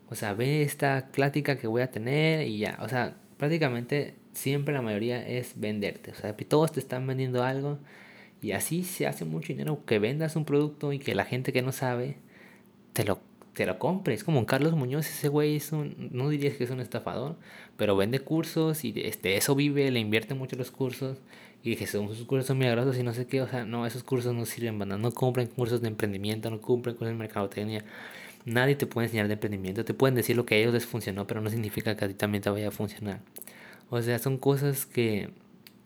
O 0.09 0.15
sea, 0.15 0.33
ve 0.33 0.61
esta 0.61 1.09
plática 1.11 1.57
que 1.57 1.67
voy 1.67 1.81
a 1.81 1.91
tener 1.91 2.47
y 2.47 2.59
ya. 2.59 2.77
O 2.81 2.89
sea, 2.89 3.15
prácticamente 3.37 4.15
siempre 4.33 4.73
la 4.73 4.81
mayoría 4.81 5.25
es 5.27 5.53
venderte. 5.59 6.11
O 6.11 6.15
sea, 6.15 6.35
todos 6.35 6.71
te 6.71 6.79
están 6.79 7.05
vendiendo 7.07 7.43
algo 7.43 7.79
y 8.41 8.51
así 8.53 8.83
se 8.83 9.07
hace 9.07 9.25
mucho 9.25 9.53
dinero 9.53 9.83
que 9.85 9.99
vendas 9.99 10.35
un 10.35 10.45
producto 10.45 10.93
y 10.93 10.99
que 10.99 11.15
la 11.15 11.25
gente 11.25 11.53
que 11.53 11.61
no 11.61 11.71
sabe 11.71 12.17
te 12.93 13.03
lo 13.03 13.19
te 13.59 13.65
lo 13.65 13.77
compres. 13.77 14.23
Como 14.23 14.45
Carlos 14.45 14.71
Muñoz, 14.71 15.05
ese 15.05 15.27
güey 15.27 15.57
es 15.57 15.73
un, 15.73 16.09
no 16.13 16.29
dirías 16.29 16.55
que 16.55 16.63
es 16.63 16.69
un 16.69 16.79
estafador, 16.79 17.35
pero 17.75 17.97
vende 17.97 18.21
cursos 18.21 18.85
y 18.85 18.93
este, 18.95 19.35
eso 19.35 19.53
vive, 19.53 19.91
le 19.91 19.99
invierte 19.99 20.33
mucho 20.33 20.55
los 20.55 20.71
cursos. 20.71 21.17
Y 21.61 21.71
dije, 21.71 21.85
son, 21.85 22.07
sus 22.15 22.25
cursos 22.25 22.47
son 22.47 22.57
milagrosos 22.57 22.97
y 22.97 23.03
no 23.03 23.13
sé 23.13 23.27
qué, 23.27 23.41
o 23.41 23.49
sea, 23.49 23.65
no, 23.65 23.85
esos 23.85 24.03
cursos 24.03 24.33
no 24.33 24.45
sirven, 24.45 24.79
banda. 24.79 24.97
No 24.97 25.11
compren 25.11 25.47
cursos 25.47 25.81
de 25.81 25.89
emprendimiento, 25.89 26.49
no 26.49 26.61
compren 26.61 26.95
cursos 26.95 27.09
de 27.09 27.19
mercadotecnia. 27.19 27.83
Nadie 28.45 28.75
te 28.75 28.87
puede 28.87 29.07
enseñar 29.07 29.27
de 29.27 29.33
emprendimiento. 29.33 29.83
Te 29.83 29.93
pueden 29.93 30.15
decir 30.15 30.37
lo 30.37 30.45
que 30.45 30.55
a 30.55 30.57
ellos 30.59 30.73
les 30.73 30.85
funcionó, 30.85 31.27
pero 31.27 31.41
no 31.41 31.49
significa 31.49 31.97
que 31.97 32.05
a 32.05 32.07
ti 32.07 32.13
también 32.13 32.41
te 32.41 32.49
vaya 32.49 32.69
a 32.69 32.71
funcionar. 32.71 33.19
O 33.89 34.01
sea, 34.01 34.19
son 34.19 34.37
cosas 34.37 34.85
que 34.85 35.31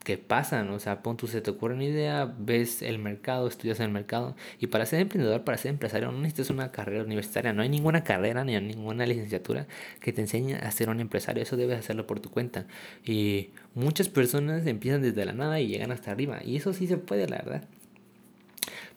que 0.03 0.17
pasan, 0.17 0.69
o 0.69 0.79
sea, 0.79 1.01
pon 1.01 1.15
tú, 1.17 1.27
se 1.27 1.41
te 1.41 1.51
ocurre 1.51 1.75
una 1.75 1.85
idea, 1.85 2.33
ves 2.37 2.81
el 2.81 2.99
mercado, 2.99 3.47
estudias 3.47 3.79
el 3.79 3.89
mercado, 3.89 4.35
y 4.59 4.67
para 4.67 4.85
ser 4.85 4.99
emprendedor, 4.99 5.43
para 5.43 5.57
ser 5.57 5.71
empresario, 5.71 6.11
no 6.11 6.19
necesitas 6.19 6.49
una 6.49 6.71
carrera 6.71 7.03
universitaria, 7.03 7.53
no 7.53 7.61
hay 7.61 7.69
ninguna 7.69 8.03
carrera 8.03 8.43
ni 8.43 8.59
ninguna 8.59 9.05
licenciatura 9.05 9.67
que 10.01 10.11
te 10.11 10.21
enseñe 10.21 10.55
a 10.55 10.69
ser 10.71 10.89
un 10.89 10.99
empresario, 10.99 11.41
eso 11.41 11.55
debes 11.55 11.79
hacerlo 11.79 12.05
por 12.05 12.19
tu 12.19 12.29
cuenta. 12.29 12.67
Y 13.05 13.51
muchas 13.75 14.09
personas 14.09 14.67
empiezan 14.67 15.01
desde 15.01 15.25
la 15.25 15.33
nada 15.33 15.59
y 15.61 15.67
llegan 15.67 15.91
hasta 15.91 16.11
arriba, 16.11 16.39
y 16.43 16.57
eso 16.57 16.73
sí 16.73 16.85
se 16.87 16.97
puede, 16.97 17.27
la 17.27 17.37
verdad. 17.37 17.63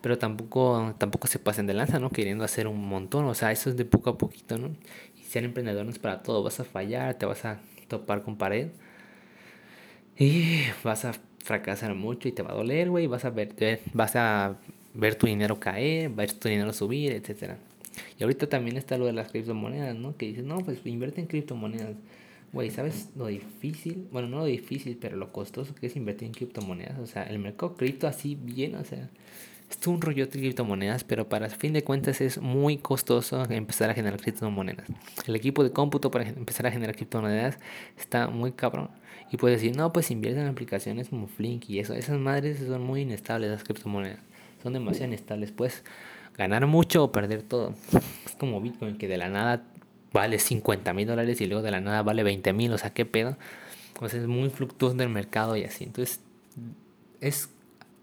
Pero 0.00 0.18
tampoco, 0.18 0.94
tampoco 0.98 1.28
se 1.28 1.38
pasen 1.38 1.66
de 1.66 1.74
lanza, 1.74 1.98
¿no? 1.98 2.10
Queriendo 2.10 2.44
hacer 2.44 2.66
un 2.66 2.86
montón, 2.88 3.24
o 3.26 3.34
sea, 3.34 3.52
eso 3.52 3.70
es 3.70 3.76
de 3.76 3.84
poco 3.84 4.10
a 4.10 4.18
poquito, 4.18 4.58
¿no? 4.58 4.70
Y 5.20 5.24
ser 5.24 5.44
emprendedor 5.44 5.84
no 5.84 5.90
es 5.90 5.98
para 5.98 6.22
todo, 6.22 6.42
vas 6.42 6.60
a 6.60 6.64
fallar, 6.64 7.14
te 7.14 7.26
vas 7.26 7.44
a 7.44 7.60
topar 7.88 8.22
con 8.22 8.36
pared 8.36 8.68
y 10.18 10.62
vas 10.82 11.04
a 11.04 11.12
fracasar 11.44 11.94
mucho 11.94 12.28
y 12.28 12.32
te 12.32 12.42
va 12.42 12.52
a 12.52 12.54
doler, 12.54 12.90
güey. 12.90 13.06
Vas 13.06 13.24
a 13.24 13.30
ver, 13.30 13.80
vas 13.92 14.16
a 14.16 14.56
ver 14.94 15.14
tu 15.14 15.26
dinero 15.26 15.60
caer, 15.60 16.10
ver 16.10 16.32
tu 16.32 16.48
dinero 16.48 16.72
subir, 16.72 17.12
etcétera. 17.12 17.58
Y 18.18 18.22
ahorita 18.22 18.48
también 18.48 18.76
está 18.76 18.98
lo 18.98 19.06
de 19.06 19.12
las 19.12 19.30
criptomonedas, 19.30 19.96
¿no? 19.96 20.16
Que 20.16 20.26
dices, 20.26 20.44
no, 20.44 20.58
pues 20.58 20.84
invierte 20.84 21.20
en 21.20 21.26
criptomonedas. 21.26 21.96
Güey, 22.52 22.70
¿sabes 22.70 23.10
lo 23.16 23.26
difícil? 23.26 24.08
Bueno, 24.12 24.28
no 24.28 24.38
lo 24.38 24.44
difícil, 24.46 24.96
pero 25.00 25.16
lo 25.16 25.32
costoso 25.32 25.74
que 25.74 25.86
es 25.86 25.96
invertir 25.96 26.26
en 26.28 26.34
criptomonedas. 26.34 26.98
O 26.98 27.06
sea, 27.06 27.24
el 27.24 27.38
mercado 27.38 27.76
cripto 27.76 28.06
así 28.06 28.34
bien, 28.34 28.76
o 28.76 28.84
sea, 28.84 29.10
es 29.68 29.86
un 29.86 30.00
rollo 30.00 30.26
de 30.26 30.30
criptomonedas, 30.30 31.04
pero 31.04 31.28
para 31.28 31.48
fin 31.50 31.72
de 31.72 31.82
cuentas 31.82 32.20
es 32.20 32.40
muy 32.40 32.78
costoso 32.78 33.42
empezar 33.50 33.90
a 33.90 33.94
generar 33.94 34.20
criptomonedas. 34.20 34.86
El 35.26 35.36
equipo 35.36 35.64
de 35.64 35.72
cómputo 35.72 36.10
para 36.10 36.28
empezar 36.28 36.66
a 36.66 36.70
generar 36.70 36.94
criptomonedas 36.94 37.58
está 37.98 38.28
muy 38.28 38.52
cabrón. 38.52 38.90
Y 39.30 39.36
puedes 39.36 39.60
decir, 39.60 39.76
no, 39.76 39.92
pues 39.92 40.10
invierte 40.10 40.40
en 40.40 40.46
aplicaciones 40.46 41.08
como 41.08 41.26
Flink 41.26 41.68
y 41.68 41.80
eso. 41.80 41.94
Esas 41.94 42.18
madres 42.18 42.58
son 42.58 42.82
muy 42.82 43.02
inestables, 43.02 43.50
las 43.50 43.64
criptomonedas. 43.64 44.20
Son 44.62 44.72
demasiado 44.72 45.06
inestables. 45.06 45.52
Puedes 45.52 45.82
ganar 46.36 46.66
mucho 46.66 47.04
o 47.04 47.12
perder 47.12 47.42
todo. 47.42 47.74
Es 48.24 48.36
como 48.38 48.60
Bitcoin, 48.60 48.98
que 48.98 49.08
de 49.08 49.16
la 49.16 49.28
nada 49.28 49.64
vale 50.12 50.38
50 50.38 50.92
mil 50.92 51.06
dólares 51.06 51.40
y 51.40 51.46
luego 51.46 51.62
de 51.62 51.70
la 51.70 51.80
nada 51.80 52.02
vale 52.02 52.22
20 52.22 52.52
mil. 52.52 52.72
O 52.72 52.78
sea, 52.78 52.90
¿qué 52.90 53.04
pedo? 53.04 53.36
Pues 53.98 54.14
es 54.14 54.26
muy 54.26 54.50
fluctuoso 54.50 54.94
del 54.96 55.08
mercado 55.08 55.56
y 55.56 55.64
así. 55.64 55.84
Entonces, 55.84 56.20
es 57.20 57.50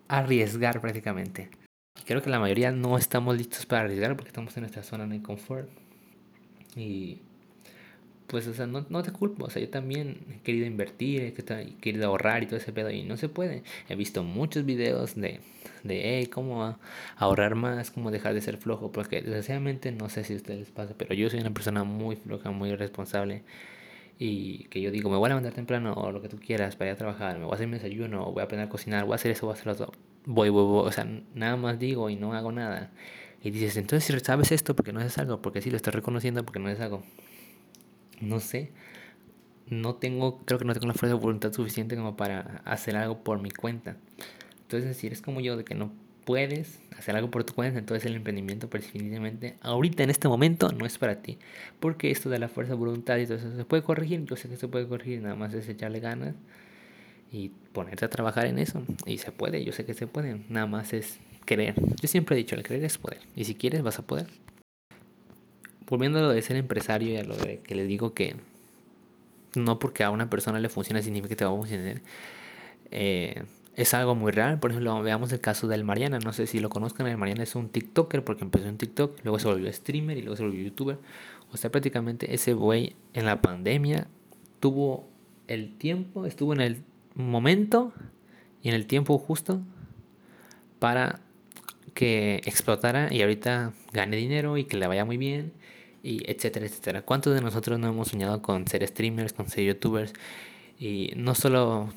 arriesgar 0.07 0.81
prácticamente. 0.81 1.49
Y 1.99 2.03
creo 2.03 2.21
que 2.21 2.29
la 2.29 2.39
mayoría 2.39 2.71
no 2.71 2.97
estamos 2.97 3.37
listos 3.37 3.65
para 3.65 3.83
arriesgar 3.83 4.15
porque 4.15 4.29
estamos 4.29 4.55
en 4.57 4.61
nuestra 4.61 4.83
zona 4.83 5.07
de 5.07 5.21
confort. 5.21 5.69
Y 6.75 7.21
pues, 8.33 8.47
o 8.47 8.53
sea, 8.55 8.65
no, 8.65 8.83
no 8.89 9.03
te 9.03 9.11
culpo. 9.11 9.45
O 9.45 9.49
sea, 9.51 9.61
yo 9.61 9.69
también 9.69 10.17
he 10.33 10.39
querido 10.41 10.65
invertir, 10.65 11.21
he 11.21 11.33
querido 11.79 12.07
ahorrar 12.07 12.41
y 12.41 12.47
todo 12.47 12.57
ese 12.57 12.73
pedo 12.73 12.89
y 12.89 13.03
no 13.03 13.15
se 13.15 13.29
puede. 13.29 13.61
He 13.87 13.95
visto 13.95 14.23
muchos 14.23 14.65
videos 14.65 15.13
de, 15.13 15.39
de 15.83 16.01
hey, 16.17 16.25
cómo 16.25 16.79
ahorrar 17.15 17.53
más, 17.53 17.91
cómo 17.91 18.09
dejar 18.09 18.33
de 18.33 18.41
ser 18.41 18.57
flojo. 18.57 18.91
Porque 18.91 19.21
desgraciadamente, 19.21 19.91
no 19.91 20.09
sé 20.09 20.23
si 20.23 20.33
a 20.33 20.37
ustedes 20.37 20.59
les 20.61 20.71
pasa, 20.71 20.95
pero 20.97 21.13
yo 21.13 21.29
soy 21.29 21.41
una 21.41 21.53
persona 21.53 21.83
muy 21.83 22.15
floja, 22.15 22.49
muy 22.49 22.75
responsable. 22.75 23.43
Y 24.17 24.63
que 24.69 24.81
yo 24.81 24.89
digo, 24.89 25.11
me 25.11 25.17
voy 25.17 25.27
a 25.27 25.29
levantar 25.29 25.53
temprano 25.53 25.93
o 25.93 26.11
lo 26.11 26.19
que 26.23 26.29
tú 26.29 26.39
quieras 26.39 26.75
para 26.75 26.89
ir 26.89 26.95
a 26.95 26.97
trabajar, 26.97 27.37
me 27.37 27.45
voy 27.45 27.51
a 27.51 27.55
hacer 27.55 27.67
mi 27.67 27.73
desayuno, 27.73 28.31
voy 28.31 28.41
a 28.41 28.45
aprender 28.45 28.67
a 28.67 28.69
cocinar, 28.71 29.05
voy 29.05 29.13
a 29.13 29.15
hacer 29.15 29.31
eso, 29.31 29.45
voy 29.45 29.53
a 29.53 29.59
hacer 29.59 29.67
lo 29.67 29.73
otro. 29.73 29.91
Voy, 30.25 30.49
voy, 30.49 30.65
voy. 30.65 30.87
O 30.87 30.91
sea, 30.91 31.07
nada 31.35 31.55
más 31.55 31.77
digo 31.77 32.09
y 32.09 32.15
no 32.15 32.33
hago 32.33 32.51
nada. 32.51 32.91
Y 33.43 33.51
dices, 33.51 33.77
entonces 33.77 34.05
si 34.05 34.25
sabes 34.25 34.51
esto, 34.51 34.75
porque 34.75 34.91
no 34.91 35.01
haces 35.01 35.19
algo? 35.19 35.39
Porque 35.41 35.61
sí 35.61 35.69
lo 35.69 35.77
estás 35.77 35.93
reconociendo, 35.93 36.43
porque 36.43 36.59
no 36.59 36.69
haces 36.69 36.81
algo 36.81 37.03
no 38.23 38.39
sé, 38.39 38.71
no 39.67 39.95
tengo, 39.95 40.39
creo 40.45 40.59
que 40.59 40.65
no 40.65 40.73
tengo 40.73 40.87
la 40.87 40.93
fuerza 40.93 41.15
de 41.15 41.21
voluntad 41.21 41.53
suficiente 41.53 41.95
como 41.95 42.15
para 42.15 42.61
hacer 42.65 42.95
algo 42.95 43.23
por 43.23 43.41
mi 43.41 43.51
cuenta. 43.51 43.97
Entonces, 44.63 44.97
si 44.97 45.07
eres 45.07 45.21
como 45.21 45.41
yo, 45.41 45.57
de 45.57 45.63
que 45.63 45.75
no 45.75 45.91
puedes 46.25 46.79
hacer 46.97 47.15
algo 47.15 47.29
por 47.29 47.43
tu 47.43 47.53
cuenta, 47.53 47.79
entonces 47.79 48.05
el 48.05 48.15
emprendimiento 48.15 48.67
definitivamente 48.67 49.57
ahorita 49.61 50.03
en 50.03 50.09
este 50.09 50.27
momento 50.27 50.71
no 50.71 50.85
es 50.85 50.97
para 50.97 51.21
ti. 51.21 51.37
Porque 51.79 52.11
esto 52.11 52.29
de 52.29 52.39
la 52.39 52.47
fuerza 52.47 52.73
de 52.73 52.79
voluntad 52.79 53.17
y 53.17 53.25
todo 53.25 53.37
eso 53.37 53.55
se 53.55 53.65
puede 53.65 53.83
corregir, 53.83 54.25
yo 54.25 54.35
sé 54.35 54.49
que 54.49 54.57
se 54.57 54.67
puede 54.67 54.87
corregir, 54.87 55.21
nada 55.21 55.35
más 55.35 55.53
es 55.53 55.67
echarle 55.67 55.99
ganas 55.99 56.35
y 57.31 57.49
ponerte 57.71 58.05
a 58.05 58.09
trabajar 58.09 58.45
en 58.45 58.59
eso. 58.59 58.83
Y 59.05 59.17
se 59.17 59.31
puede, 59.31 59.63
yo 59.63 59.73
sé 59.73 59.85
que 59.85 59.93
se 59.93 60.07
puede, 60.07 60.39
nada 60.49 60.65
más 60.65 60.93
es 60.93 61.19
querer. 61.45 61.75
Yo 62.01 62.07
siempre 62.07 62.35
he 62.35 62.37
dicho, 62.37 62.55
el 62.55 62.63
querer 62.63 62.83
es 62.83 62.97
poder. 62.97 63.19
Y 63.35 63.45
si 63.45 63.55
quieres, 63.55 63.81
vas 63.81 63.99
a 63.99 64.03
poder 64.03 64.27
volviendo 65.87 66.19
a 66.19 66.21
lo 66.23 66.29
de 66.29 66.41
ser 66.41 66.57
empresario 66.57 67.11
y 67.11 67.17
a 67.17 67.23
lo 67.23 67.35
de 67.35 67.59
que 67.59 67.75
les 67.75 67.87
digo 67.87 68.13
que 68.13 68.35
no 69.55 69.79
porque 69.79 70.03
a 70.03 70.09
una 70.09 70.29
persona 70.29 70.59
le 70.59 70.69
funcione 70.69 71.01
significa 71.03 71.29
que 71.29 71.35
te 71.35 71.45
va 71.45 71.51
a 71.51 71.55
funcionar. 71.55 72.01
Eh, 72.91 73.43
es 73.75 73.93
algo 73.93 74.15
muy 74.15 74.31
real. 74.31 74.59
Por 74.59 74.71
ejemplo, 74.71 75.01
veamos 75.01 75.31
el 75.31 75.39
caso 75.39 75.67
del 75.67 75.83
Mariana. 75.83 76.19
No 76.19 76.33
sé 76.33 76.47
si 76.47 76.59
lo 76.59 76.69
conozcan. 76.69 77.07
El 77.07 77.17
Mariana 77.17 77.43
es 77.43 77.55
un 77.55 77.69
TikToker 77.69 78.23
porque 78.23 78.43
empezó 78.43 78.67
en 78.67 78.77
TikTok, 78.77 79.19
luego 79.23 79.39
se 79.39 79.47
volvió 79.47 79.71
streamer 79.71 80.17
y 80.17 80.21
luego 80.21 80.35
se 80.35 80.43
volvió 80.43 80.63
youtuber. 80.63 80.97
O 81.51 81.57
sea, 81.57 81.71
prácticamente 81.71 82.33
ese 82.33 82.53
güey 82.53 82.95
en 83.13 83.25
la 83.25 83.41
pandemia 83.41 84.07
tuvo 84.59 85.07
el 85.47 85.75
tiempo, 85.77 86.25
estuvo 86.25 86.53
en 86.53 86.61
el 86.61 86.83
momento 87.15 87.93
y 88.61 88.69
en 88.69 88.75
el 88.75 88.87
tiempo 88.87 89.17
justo 89.17 89.61
para 90.79 91.19
que 91.93 92.41
explotara 92.45 93.13
y 93.13 93.21
ahorita 93.21 93.73
gane 93.91 94.17
dinero 94.17 94.57
y 94.57 94.63
que 94.63 94.77
le 94.77 94.87
vaya 94.87 95.05
muy 95.05 95.17
bien 95.17 95.51
y 96.03 96.29
etcétera, 96.29 96.65
etcétera. 96.67 97.01
¿Cuántos 97.01 97.33
de 97.33 97.41
nosotros 97.41 97.79
no 97.79 97.87
hemos 97.87 98.09
soñado 98.09 98.41
con 98.41 98.67
ser 98.67 98.85
streamers, 98.87 99.33
con 99.33 99.49
ser 99.49 99.63
youtubers? 99.63 100.13
Y 100.77 101.13
no 101.15 101.33
solo, 101.33 101.91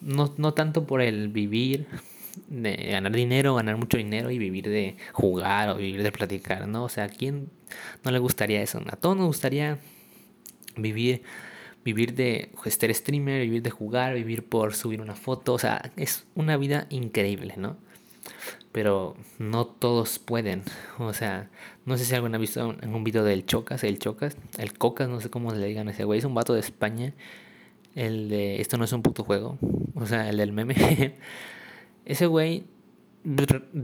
no, 0.00 0.32
no 0.38 0.54
tanto 0.54 0.86
por 0.86 1.02
el 1.02 1.28
vivir, 1.28 1.86
de 2.46 2.76
ganar 2.76 3.12
dinero, 3.12 3.56
ganar 3.56 3.76
mucho 3.76 3.96
dinero 3.96 4.30
y 4.30 4.38
vivir 4.38 4.68
de 4.68 4.96
jugar 5.12 5.70
o 5.70 5.76
vivir 5.76 6.02
de 6.02 6.12
platicar, 6.12 6.68
¿no? 6.68 6.84
O 6.84 6.88
sea, 6.88 7.04
¿a 7.04 7.08
quién 7.08 7.50
no 8.04 8.10
le 8.12 8.18
gustaría 8.18 8.62
eso? 8.62 8.80
A 8.86 8.96
todos 8.96 9.16
nos 9.16 9.26
gustaría 9.26 9.78
vivir 10.76 11.22
vivir 11.84 12.14
de 12.14 12.50
ser 12.66 12.94
streamer, 12.94 13.40
vivir 13.42 13.62
de 13.62 13.70
jugar, 13.70 14.14
vivir 14.14 14.44
por 14.44 14.74
subir 14.74 15.00
una 15.00 15.14
foto, 15.14 15.54
o 15.54 15.58
sea, 15.58 15.90
es 15.96 16.26
una 16.34 16.56
vida 16.58 16.86
increíble, 16.90 17.54
¿no? 17.56 17.78
Pero 18.72 19.16
no 19.38 19.66
todos 19.66 20.18
pueden. 20.18 20.62
O 20.98 21.12
sea, 21.12 21.50
no 21.86 21.96
sé 21.96 22.04
si 22.04 22.14
alguien 22.14 22.34
ha 22.34 22.38
visto 22.38 22.76
en 22.80 22.94
un 22.94 23.04
video 23.04 23.24
del 23.24 23.46
Chocas, 23.46 23.84
el 23.84 23.98
Chocas, 23.98 24.36
el 24.58 24.76
Cocas, 24.76 25.08
no 25.08 25.20
sé 25.20 25.30
cómo 25.30 25.52
le 25.52 25.66
digan 25.66 25.88
a 25.88 25.92
ese 25.92 26.04
güey, 26.04 26.18
es 26.18 26.24
un 26.24 26.34
vato 26.34 26.54
de 26.54 26.60
España. 26.60 27.14
El 27.94 28.28
de 28.28 28.60
esto 28.60 28.76
no 28.76 28.84
es 28.84 28.92
un 28.92 29.02
puto 29.02 29.24
juego, 29.24 29.58
o 29.94 30.06
sea, 30.06 30.28
el 30.28 30.36
del 30.38 30.52
meme. 30.52 31.16
ese 32.04 32.26
güey 32.26 32.64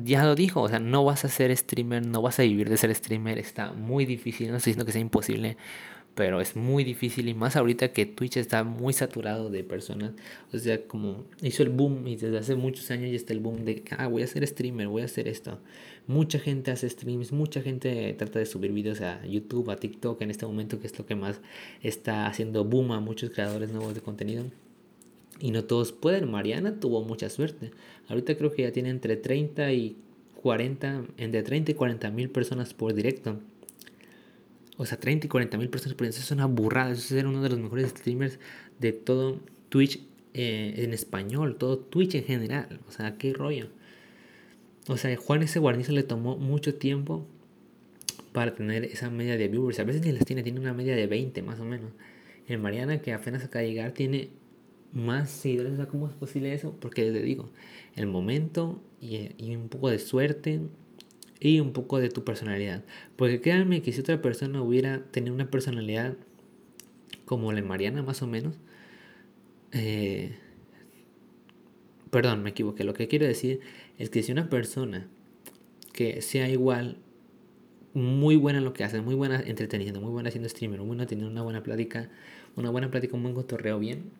ya 0.04 0.24
lo 0.24 0.34
dijo, 0.34 0.62
o 0.62 0.68
sea, 0.68 0.78
no 0.78 1.04
vas 1.04 1.24
a 1.24 1.28
ser 1.28 1.54
streamer, 1.56 2.06
no 2.06 2.22
vas 2.22 2.38
a 2.38 2.42
vivir 2.42 2.68
de 2.68 2.76
ser 2.76 2.94
streamer, 2.94 3.38
está 3.38 3.72
muy 3.72 4.06
difícil, 4.06 4.50
no 4.50 4.56
estoy 4.56 4.70
diciendo 4.70 4.86
que 4.86 4.92
sea 4.92 5.00
imposible, 5.00 5.56
pero 6.14 6.40
es 6.40 6.54
muy 6.54 6.84
difícil 6.84 7.28
y 7.28 7.34
más 7.34 7.56
ahorita 7.56 7.92
que 7.92 8.06
Twitch 8.06 8.36
está 8.36 8.62
muy 8.62 8.92
saturado 8.92 9.50
de 9.50 9.64
personas. 9.64 10.12
O 10.52 10.58
sea, 10.58 10.86
como 10.86 11.24
hizo 11.42 11.62
el 11.62 11.70
boom 11.70 12.06
y 12.06 12.16
desde 12.16 12.38
hace 12.38 12.54
muchos 12.54 12.90
años 12.90 13.10
ya 13.10 13.16
está 13.16 13.32
el 13.32 13.40
boom 13.40 13.64
de, 13.64 13.82
ah, 13.98 14.06
voy 14.06 14.22
a 14.22 14.26
ser 14.26 14.46
streamer, 14.46 14.88
voy 14.88 15.02
a 15.02 15.06
hacer 15.06 15.26
esto. 15.26 15.58
Mucha 16.06 16.38
gente 16.38 16.70
hace 16.70 16.88
streams, 16.88 17.32
mucha 17.32 17.62
gente 17.62 18.14
trata 18.16 18.38
de 18.38 18.46
subir 18.46 18.72
videos 18.72 19.00
a 19.00 19.24
YouTube, 19.26 19.70
a 19.70 19.76
TikTok 19.76 20.20
en 20.22 20.30
este 20.30 20.46
momento 20.46 20.78
que 20.80 20.86
es 20.86 20.98
lo 20.98 21.06
que 21.06 21.16
más 21.16 21.40
está 21.82 22.26
haciendo 22.26 22.64
boom 22.64 22.92
a 22.92 23.00
muchos 23.00 23.30
creadores 23.30 23.72
nuevos 23.72 23.94
de 23.94 24.00
contenido. 24.00 24.44
Y 25.40 25.50
no 25.50 25.64
todos 25.64 25.92
pueden. 25.92 26.30
Mariana 26.30 26.78
tuvo 26.78 27.02
mucha 27.02 27.28
suerte. 27.28 27.72
Ahorita 28.08 28.36
creo 28.36 28.52
que 28.52 28.62
ya 28.62 28.72
tiene 28.72 28.90
entre 28.90 29.16
30 29.16 29.72
y 29.72 29.96
40, 30.42 31.06
entre 31.16 31.42
30 31.42 31.72
y 31.72 31.74
40 31.74 32.10
mil 32.10 32.30
personas 32.30 32.72
por 32.72 32.94
directo. 32.94 33.40
O 34.76 34.86
sea, 34.86 34.98
30 34.98 35.26
y 35.26 35.28
40 35.28 35.56
mil 35.58 35.68
personas 35.68 35.96
por 35.96 36.06
eso 36.06 36.20
es 36.20 36.30
una 36.30 36.46
burrada. 36.46 36.90
Eso 36.90 37.00
es 37.00 37.06
ser 37.06 37.26
uno 37.26 37.42
de 37.42 37.48
los 37.48 37.58
mejores 37.58 37.90
streamers 37.90 38.38
de 38.80 38.92
todo 38.92 39.40
Twitch 39.68 40.00
eh, 40.34 40.74
en 40.78 40.92
español, 40.92 41.56
todo 41.56 41.78
Twitch 41.78 42.14
en 42.16 42.24
general. 42.24 42.80
O 42.88 42.90
sea, 42.90 43.16
qué 43.16 43.32
rollo. 43.32 43.68
O 44.88 44.96
sea, 44.96 45.16
Juan 45.16 45.42
ese 45.42 45.58
guarnizo 45.60 45.92
le 45.92 46.02
tomó 46.02 46.36
mucho 46.36 46.74
tiempo 46.74 47.26
para 48.32 48.54
tener 48.54 48.84
esa 48.84 49.10
media 49.10 49.36
de 49.36 49.48
viewers. 49.48 49.78
A 49.78 49.84
veces 49.84 50.02
ni 50.02 50.12
las 50.12 50.24
tiene, 50.24 50.42
tiene 50.42 50.60
una 50.60 50.74
media 50.74 50.96
de 50.96 51.06
20 51.06 51.40
más 51.42 51.60
o 51.60 51.64
menos. 51.64 51.92
El 52.48 52.58
Mariana, 52.58 53.00
que 53.00 53.12
apenas 53.12 53.44
acaba 53.44 53.62
de 53.62 53.68
llegar, 53.68 53.92
tiene 53.92 54.30
más 54.92 55.30
seguidores. 55.30 55.74
O 55.74 55.76
sea, 55.76 55.86
¿cómo 55.86 56.08
es 56.08 56.14
posible 56.14 56.52
eso? 56.52 56.76
Porque 56.80 57.10
les 57.10 57.22
digo, 57.22 57.48
el 57.94 58.06
momento 58.06 58.82
y, 59.00 59.30
y 59.38 59.54
un 59.54 59.68
poco 59.68 59.88
de 59.88 60.00
suerte 60.00 60.60
y 61.40 61.60
un 61.60 61.72
poco 61.72 61.98
de 61.98 62.08
tu 62.08 62.24
personalidad. 62.24 62.84
Porque 63.16 63.40
créanme 63.40 63.82
que 63.82 63.92
si 63.92 64.00
otra 64.00 64.20
persona 64.22 64.62
hubiera 64.62 65.04
tenido 65.10 65.34
una 65.34 65.50
personalidad 65.50 66.16
como 67.24 67.52
la 67.52 67.62
Mariana 67.62 68.02
más 68.02 68.22
o 68.22 68.26
menos, 68.26 68.54
eh, 69.72 70.36
perdón, 72.10 72.42
me 72.42 72.50
equivoqué, 72.50 72.84
lo 72.84 72.94
que 72.94 73.08
quiero 73.08 73.26
decir 73.26 73.60
es 73.98 74.10
que 74.10 74.22
si 74.22 74.32
una 74.32 74.48
persona 74.48 75.08
que 75.92 76.22
sea 76.22 76.48
igual, 76.48 76.98
muy 77.94 78.34
buena 78.36 78.58
en 78.58 78.64
lo 78.64 78.72
que 78.72 78.82
hace, 78.84 79.00
muy 79.00 79.14
buena 79.14 79.40
entreteniendo, 79.40 80.00
muy 80.00 80.10
buena 80.10 80.28
haciendo 80.28 80.48
streamer, 80.48 80.80
muy 80.80 80.88
buena 80.88 81.06
teniendo 81.06 81.30
una 81.30 81.42
buena 81.42 81.62
plática, 81.62 82.10
una 82.56 82.70
buena 82.70 82.90
plática, 82.90 83.16
un 83.16 83.22
buen 83.22 83.34
cotorreo 83.34 83.78
bien, 83.78 84.10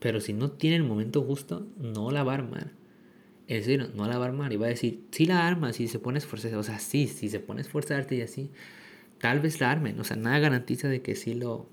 pero 0.00 0.20
si 0.20 0.32
no 0.32 0.50
tiene 0.50 0.76
el 0.76 0.84
momento 0.84 1.22
justo, 1.22 1.66
no 1.78 2.10
la 2.10 2.24
va 2.24 2.32
a 2.32 2.36
armar 2.36 2.83
es 3.46 3.66
decir, 3.66 3.90
no 3.94 4.08
la 4.08 4.18
va 4.18 4.24
a 4.24 4.28
armar 4.28 4.52
y 4.52 4.56
va 4.56 4.66
a 4.66 4.70
decir, 4.70 5.04
sí 5.10 5.26
la 5.26 5.46
arma, 5.46 5.72
si 5.72 5.88
se 5.88 5.98
pone 5.98 6.18
esforzarse, 6.18 6.56
o 6.56 6.62
sea, 6.62 6.78
sí, 6.78 7.06
si 7.06 7.28
se 7.28 7.40
pone 7.40 7.60
a 7.60 7.62
esforzarte 7.62 8.16
y 8.16 8.22
así, 8.22 8.50
tal 9.18 9.40
vez 9.40 9.60
la 9.60 9.70
armen, 9.70 10.00
o 10.00 10.04
sea, 10.04 10.16
nada 10.16 10.38
garantiza 10.38 10.88
de 10.88 11.02
que 11.02 11.14
sí 11.14 11.34
lo, 11.34 11.68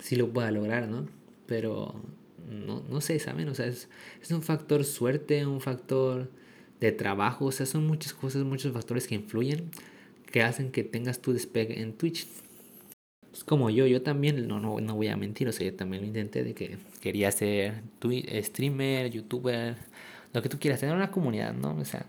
sí 0.00 0.16
lo 0.16 0.32
pueda 0.32 0.50
lograr, 0.50 0.88
¿no? 0.88 1.08
Pero 1.46 2.00
no, 2.48 2.84
no 2.88 3.00
sé, 3.00 3.18
¿saben? 3.18 3.48
O 3.48 3.54
sea, 3.54 3.66
es, 3.66 3.88
es 4.22 4.30
un 4.30 4.42
factor 4.42 4.84
suerte, 4.84 5.44
un 5.46 5.60
factor 5.60 6.30
de 6.80 6.92
trabajo, 6.92 7.46
o 7.46 7.52
sea, 7.52 7.66
son 7.66 7.86
muchas 7.86 8.12
cosas, 8.14 8.44
muchos 8.44 8.72
factores 8.72 9.06
que 9.08 9.14
influyen, 9.14 9.70
que 10.30 10.42
hacen 10.42 10.70
que 10.70 10.84
tengas 10.84 11.20
tu 11.20 11.32
despegue 11.32 11.80
en 11.80 11.94
Twitch. 11.94 12.26
Es 13.32 13.44
como 13.44 13.70
yo, 13.70 13.86
yo 13.86 14.02
también, 14.02 14.46
no, 14.48 14.60
no, 14.60 14.80
no 14.80 14.94
voy 14.94 15.08
a 15.08 15.16
mentir, 15.16 15.48
o 15.48 15.52
sea, 15.52 15.66
yo 15.66 15.74
también 15.74 16.02
lo 16.02 16.08
intenté 16.08 16.42
de 16.44 16.54
que 16.54 16.78
quería 17.00 17.30
ser 17.32 17.82
streamer, 18.42 19.10
youtuber, 19.10 19.76
lo 20.36 20.42
que 20.42 20.50
tú 20.50 20.58
quieras, 20.58 20.80
tener 20.80 20.94
una 20.94 21.10
comunidad, 21.10 21.54
¿no? 21.54 21.74
O 21.76 21.84
sea, 21.86 22.04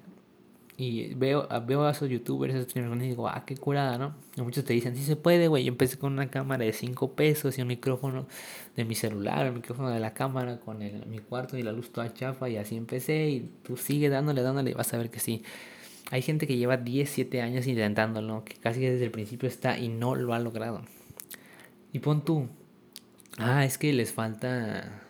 y 0.75 1.13
veo, 1.15 1.47
veo 1.65 1.85
a 1.85 1.91
esos 1.91 2.09
youtubers, 2.09 2.53
esos 2.53 2.69
streamers, 2.69 3.01
y 3.01 3.07
digo, 3.07 3.29
ah, 3.29 3.43
qué 3.45 3.55
curada, 3.55 3.97
¿no? 3.97 4.15
Y 4.35 4.41
muchos 4.41 4.65
te 4.65 4.73
dicen, 4.73 4.97
sí 4.97 5.03
se 5.03 5.15
puede, 5.15 5.47
güey. 5.47 5.63
Yo 5.63 5.71
empecé 5.71 5.97
con 5.97 6.11
una 6.11 6.29
cámara 6.29 6.65
de 6.65 6.73
5 6.73 7.13
pesos 7.13 7.57
y 7.57 7.61
un 7.61 7.69
micrófono 7.69 8.27
de 8.75 8.83
mi 8.83 8.95
celular, 8.95 9.45
el 9.45 9.53
micrófono 9.53 9.89
de 9.89 10.01
la 10.01 10.13
cámara 10.13 10.59
con 10.59 10.81
el, 10.81 11.05
mi 11.05 11.19
cuarto 11.19 11.57
y 11.57 11.63
la 11.63 11.71
luz 11.71 11.93
toda 11.93 12.13
chafa, 12.13 12.49
y 12.49 12.57
así 12.57 12.75
empecé. 12.75 13.29
Y 13.29 13.51
tú 13.63 13.77
sigue 13.77 14.09
dándole, 14.09 14.41
dándole, 14.41 14.71
y 14.71 14.73
vas 14.73 14.93
a 14.93 14.97
ver 14.97 15.09
que 15.09 15.21
sí. 15.21 15.41
Hay 16.11 16.21
gente 16.21 16.47
que 16.47 16.57
lleva 16.57 16.75
10, 16.75 17.09
7 17.09 17.41
años 17.41 17.65
intentándolo, 17.65 18.43
que 18.43 18.55
casi 18.55 18.81
desde 18.81 19.05
el 19.05 19.11
principio 19.11 19.47
está 19.47 19.79
y 19.79 19.87
no 19.87 20.15
lo 20.15 20.33
ha 20.33 20.39
logrado. 20.39 20.81
Y 21.93 21.99
pon 21.99 22.25
tú, 22.25 22.49
ah, 23.37 23.63
es 23.63 23.77
que 23.77 23.93
les 23.93 24.11
falta 24.11 25.06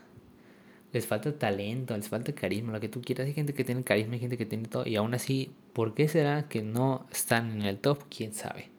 les 0.93 1.05
falta 1.05 1.37
talento, 1.37 1.95
les 1.95 2.07
falta 2.07 2.33
carisma, 2.33 2.71
lo 2.71 2.79
que 2.79 2.89
tú 2.89 3.01
quieras. 3.01 3.27
Hay 3.27 3.33
gente 3.33 3.53
que 3.53 3.63
tiene 3.63 3.83
carisma, 3.83 4.13
hay 4.13 4.19
gente 4.19 4.37
que 4.37 4.45
tiene 4.45 4.67
todo. 4.67 4.87
Y 4.87 4.95
aún 4.95 5.13
así, 5.13 5.51
¿por 5.73 5.93
qué 5.93 6.07
será 6.07 6.47
que 6.47 6.61
no 6.63 7.05
están 7.11 7.51
en 7.51 7.61
el 7.63 7.77
top? 7.79 8.03
¿Quién 8.09 8.33
sabe? 8.33 8.69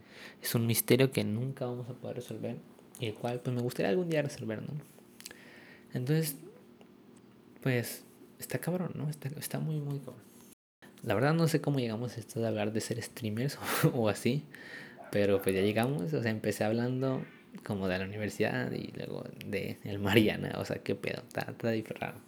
Es 0.42 0.54
un 0.54 0.66
misterio 0.66 1.10
que 1.10 1.24
nunca 1.24 1.66
vamos 1.66 1.88
a 1.88 1.94
poder 1.94 2.16
resolver. 2.16 2.56
Y 3.00 3.06
el 3.06 3.14
cual, 3.14 3.40
pues 3.40 3.54
me 3.54 3.62
gustaría 3.62 3.90
algún 3.90 4.08
día 4.08 4.22
resolver, 4.22 4.62
¿no? 4.62 4.68
Entonces, 5.92 6.36
pues, 7.62 8.04
está 8.38 8.58
cabrón, 8.58 8.92
¿no? 8.94 9.08
Está, 9.08 9.28
está 9.38 9.58
muy, 9.60 9.78
muy 9.78 9.98
cabrón. 9.98 10.28
La 11.02 11.14
verdad 11.14 11.34
no 11.34 11.46
sé 11.46 11.60
cómo 11.60 11.78
llegamos 11.78 12.16
a 12.16 12.20
esto 12.20 12.40
de 12.40 12.48
hablar 12.48 12.72
de 12.72 12.80
ser 12.80 13.00
streamers 13.00 13.58
o 13.94 14.08
así. 14.08 14.44
Pero 15.10 15.40
pues 15.40 15.54
ya 15.54 15.62
llegamos, 15.62 16.12
o 16.12 16.22
sea, 16.22 16.30
empecé 16.30 16.64
hablando 16.64 17.22
como 17.64 17.88
de 17.88 17.98
la 17.98 18.04
universidad 18.04 18.70
y 18.72 18.92
luego 18.96 19.24
de 19.44 19.78
el 19.84 19.98
Mariana, 19.98 20.56
o 20.58 20.64
sea, 20.64 20.78
qué 20.82 20.94
pedo, 20.94 21.22
está, 21.26 21.50
está 21.50 21.72
raro. 21.98 22.18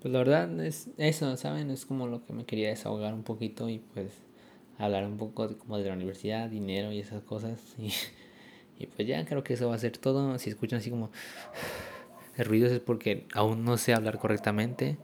Pues 0.00 0.12
la 0.12 0.18
verdad 0.20 0.64
es 0.64 0.88
eso, 0.96 1.36
¿saben? 1.36 1.70
Es 1.70 1.84
como 1.84 2.06
lo 2.06 2.24
que 2.24 2.32
me 2.32 2.44
quería 2.44 2.70
desahogar 2.70 3.12
un 3.12 3.22
poquito 3.22 3.68
y 3.68 3.78
pues 3.78 4.12
hablar 4.78 5.04
un 5.04 5.18
poco 5.18 5.58
como 5.58 5.78
de 5.78 5.88
la 5.88 5.94
universidad, 5.94 6.48
dinero 6.48 6.92
y 6.92 7.00
esas 7.00 7.22
cosas. 7.22 7.60
Y, 7.78 7.92
y 8.82 8.86
pues 8.86 9.06
ya 9.06 9.24
creo 9.26 9.44
que 9.44 9.54
eso 9.54 9.68
va 9.68 9.74
a 9.74 9.78
ser 9.78 9.98
todo. 9.98 10.38
Si 10.38 10.48
escuchan 10.48 10.78
así 10.78 10.88
como 10.88 11.10
ruidos 12.38 12.72
es 12.72 12.80
porque 12.80 13.26
aún 13.34 13.64
no 13.64 13.76
sé 13.76 13.94
hablar 13.94 14.18
correctamente. 14.18 14.96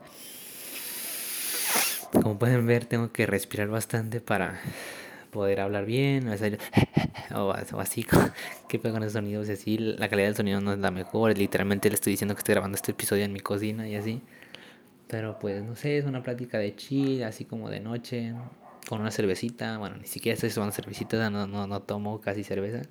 Como 2.11 2.39
pueden 2.39 2.65
ver, 2.65 2.85
tengo 2.85 3.11
que 3.11 3.25
respirar 3.25 3.67
bastante 3.67 4.21
para 4.21 4.59
poder 5.27 5.59
hablar 5.59 5.85
bien, 5.85 6.27
o, 7.35 7.51
así, 7.79 8.05
que 8.67 8.79
con 8.79 9.03
esos 9.03 9.13
sonidos 9.13 9.49
y 9.49 9.51
así, 9.53 9.77
la 9.77 10.09
calidad 10.09 10.27
del 10.27 10.35
sonido 10.35 10.61
no 10.61 10.73
es 10.73 10.79
la 10.79 10.91
mejor, 10.91 11.37
literalmente 11.37 11.89
le 11.89 11.95
estoy 11.95 12.11
diciendo 12.11 12.35
que 12.35 12.39
estoy 12.39 12.53
grabando 12.53 12.75
este 12.75 12.91
episodio 12.91 13.25
en 13.25 13.33
mi 13.33 13.39
cocina 13.39 13.87
y 13.87 13.95
así, 13.95 14.21
pero 15.07 15.39
pues 15.39 15.63
no 15.63 15.75
sé, 15.75 15.97
es 15.97 16.05
una 16.05 16.23
plática 16.23 16.57
de 16.57 16.75
chill, 16.75 17.23
así 17.23 17.45
como 17.45 17.69
de 17.69 17.79
noche, 17.79 18.33
con 18.89 19.01
una 19.01 19.11
cervecita, 19.11 19.77
bueno, 19.77 19.97
ni 19.97 20.07
siquiera 20.07 20.33
estoy 20.33 20.49
tomando 20.49 20.75
cervecita, 20.75 21.29
no, 21.29 21.47
no, 21.47 21.67
no 21.67 21.81
tomo 21.81 22.19
casi 22.21 22.43
cerveza, 22.43 22.81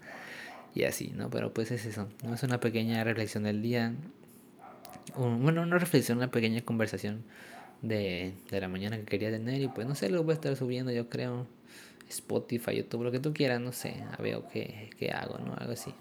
y 0.74 0.84
así, 0.84 1.12
¿no? 1.14 1.30
Pero 1.30 1.52
pues 1.52 1.70
es 1.70 1.86
eso, 1.86 2.08
¿no? 2.22 2.34
es 2.34 2.42
una 2.42 2.60
pequeña 2.60 3.02
reflexión 3.04 3.44
del 3.44 3.62
día, 3.62 3.94
bueno, 5.16 5.62
una 5.62 5.78
reflexión, 5.78 6.18
una 6.18 6.30
pequeña 6.30 6.60
conversación 6.62 7.22
de, 7.82 8.34
de 8.50 8.60
la 8.60 8.68
mañana 8.68 8.96
que 8.98 9.04
quería 9.04 9.30
tener 9.30 9.60
y 9.60 9.68
pues 9.68 9.86
no 9.86 9.94
sé, 9.94 10.10
lo 10.10 10.22
voy 10.22 10.32
a 10.32 10.34
estar 10.34 10.56
subiendo 10.56 10.92
yo 10.92 11.08
creo 11.08 11.46
Spotify, 12.08 12.76
YouTube, 12.76 13.04
lo 13.04 13.12
que 13.12 13.20
tú 13.20 13.32
quieras, 13.32 13.60
no 13.60 13.72
sé, 13.72 14.04
a 14.16 14.22
ver 14.22 14.40
qué, 14.52 14.90
qué 14.98 15.10
hago, 15.10 15.38
¿no? 15.38 15.54
Algo 15.54 15.72
así. 15.72 15.92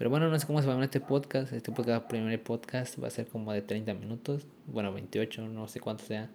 Pero 0.00 0.08
bueno, 0.08 0.30
no 0.30 0.38
sé 0.38 0.46
cómo 0.46 0.62
se 0.62 0.66
va 0.66 0.80
a 0.80 0.82
este 0.82 0.98
podcast. 0.98 1.52
Este 1.52 1.72
podcast, 1.72 2.06
primer 2.08 2.42
podcast, 2.42 2.98
va 3.02 3.08
a 3.08 3.10
ser 3.10 3.26
como 3.26 3.52
de 3.52 3.60
30 3.60 3.92
minutos. 3.92 4.46
Bueno, 4.66 4.94
28, 4.94 5.46
no 5.48 5.68
sé 5.68 5.78
cuánto 5.78 6.04
sea. 6.04 6.30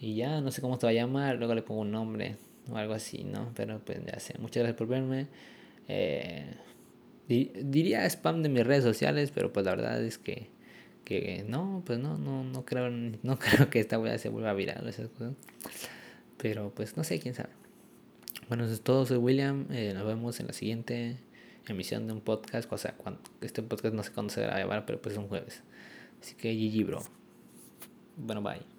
Y 0.00 0.16
ya, 0.16 0.40
no 0.40 0.50
sé 0.50 0.60
cómo 0.60 0.80
se 0.80 0.86
va 0.86 0.90
a 0.90 0.94
llamar. 0.94 1.36
Luego 1.36 1.54
le 1.54 1.62
pongo 1.62 1.82
un 1.82 1.92
nombre 1.92 2.34
o 2.72 2.76
algo 2.76 2.92
así, 2.92 3.22
¿no? 3.22 3.52
Pero 3.54 3.78
pues 3.78 4.00
ya 4.04 4.18
sé. 4.18 4.34
Muchas 4.40 4.64
gracias 4.64 4.76
por 4.76 4.88
verme. 4.88 5.28
Eh, 5.86 6.56
diría 7.28 8.04
spam 8.06 8.42
de 8.42 8.48
mis 8.48 8.66
redes 8.66 8.82
sociales, 8.82 9.30
pero 9.32 9.52
pues 9.52 9.64
la 9.64 9.76
verdad 9.76 10.02
es 10.02 10.18
que, 10.18 10.48
que 11.04 11.44
no, 11.48 11.84
pues 11.86 12.00
no, 12.00 12.18
no, 12.18 12.42
no 12.42 12.64
creo, 12.64 12.90
no 12.90 13.38
creo 13.38 13.70
que 13.70 13.78
esta 13.78 13.96
wea 13.96 14.18
se 14.18 14.28
vuelva 14.28 14.52
viral 14.54 14.88
esas 14.88 15.08
cosas. 15.10 15.34
Pero 16.36 16.72
pues 16.74 16.96
no 16.96 17.04
sé, 17.04 17.20
quién 17.20 17.36
sabe. 17.36 17.50
Bueno, 18.48 18.64
eso 18.64 18.74
es 18.74 18.82
todo. 18.82 19.06
Soy 19.06 19.16
William. 19.18 19.66
Eh, 19.70 19.92
nos 19.94 20.06
vemos 20.06 20.38
en 20.40 20.46
la 20.46 20.52
siguiente 20.52 21.16
emisión 21.66 22.06
de 22.06 22.12
un 22.12 22.20
podcast. 22.20 22.70
O 22.72 22.78
sea, 22.78 22.94
cuando, 22.96 23.20
este 23.40 23.62
podcast 23.62 23.94
no 23.94 24.02
sé 24.02 24.12
cuándo 24.12 24.32
se 24.32 24.46
va 24.46 24.54
a 24.54 24.58
grabar, 24.58 24.84
pero 24.86 25.00
pues 25.00 25.14
es 25.14 25.18
un 25.18 25.28
jueves. 25.28 25.62
Así 26.20 26.34
que 26.34 26.54
GG, 26.54 26.86
bro. 26.86 27.02
Bueno, 28.16 28.42
bye. 28.42 28.73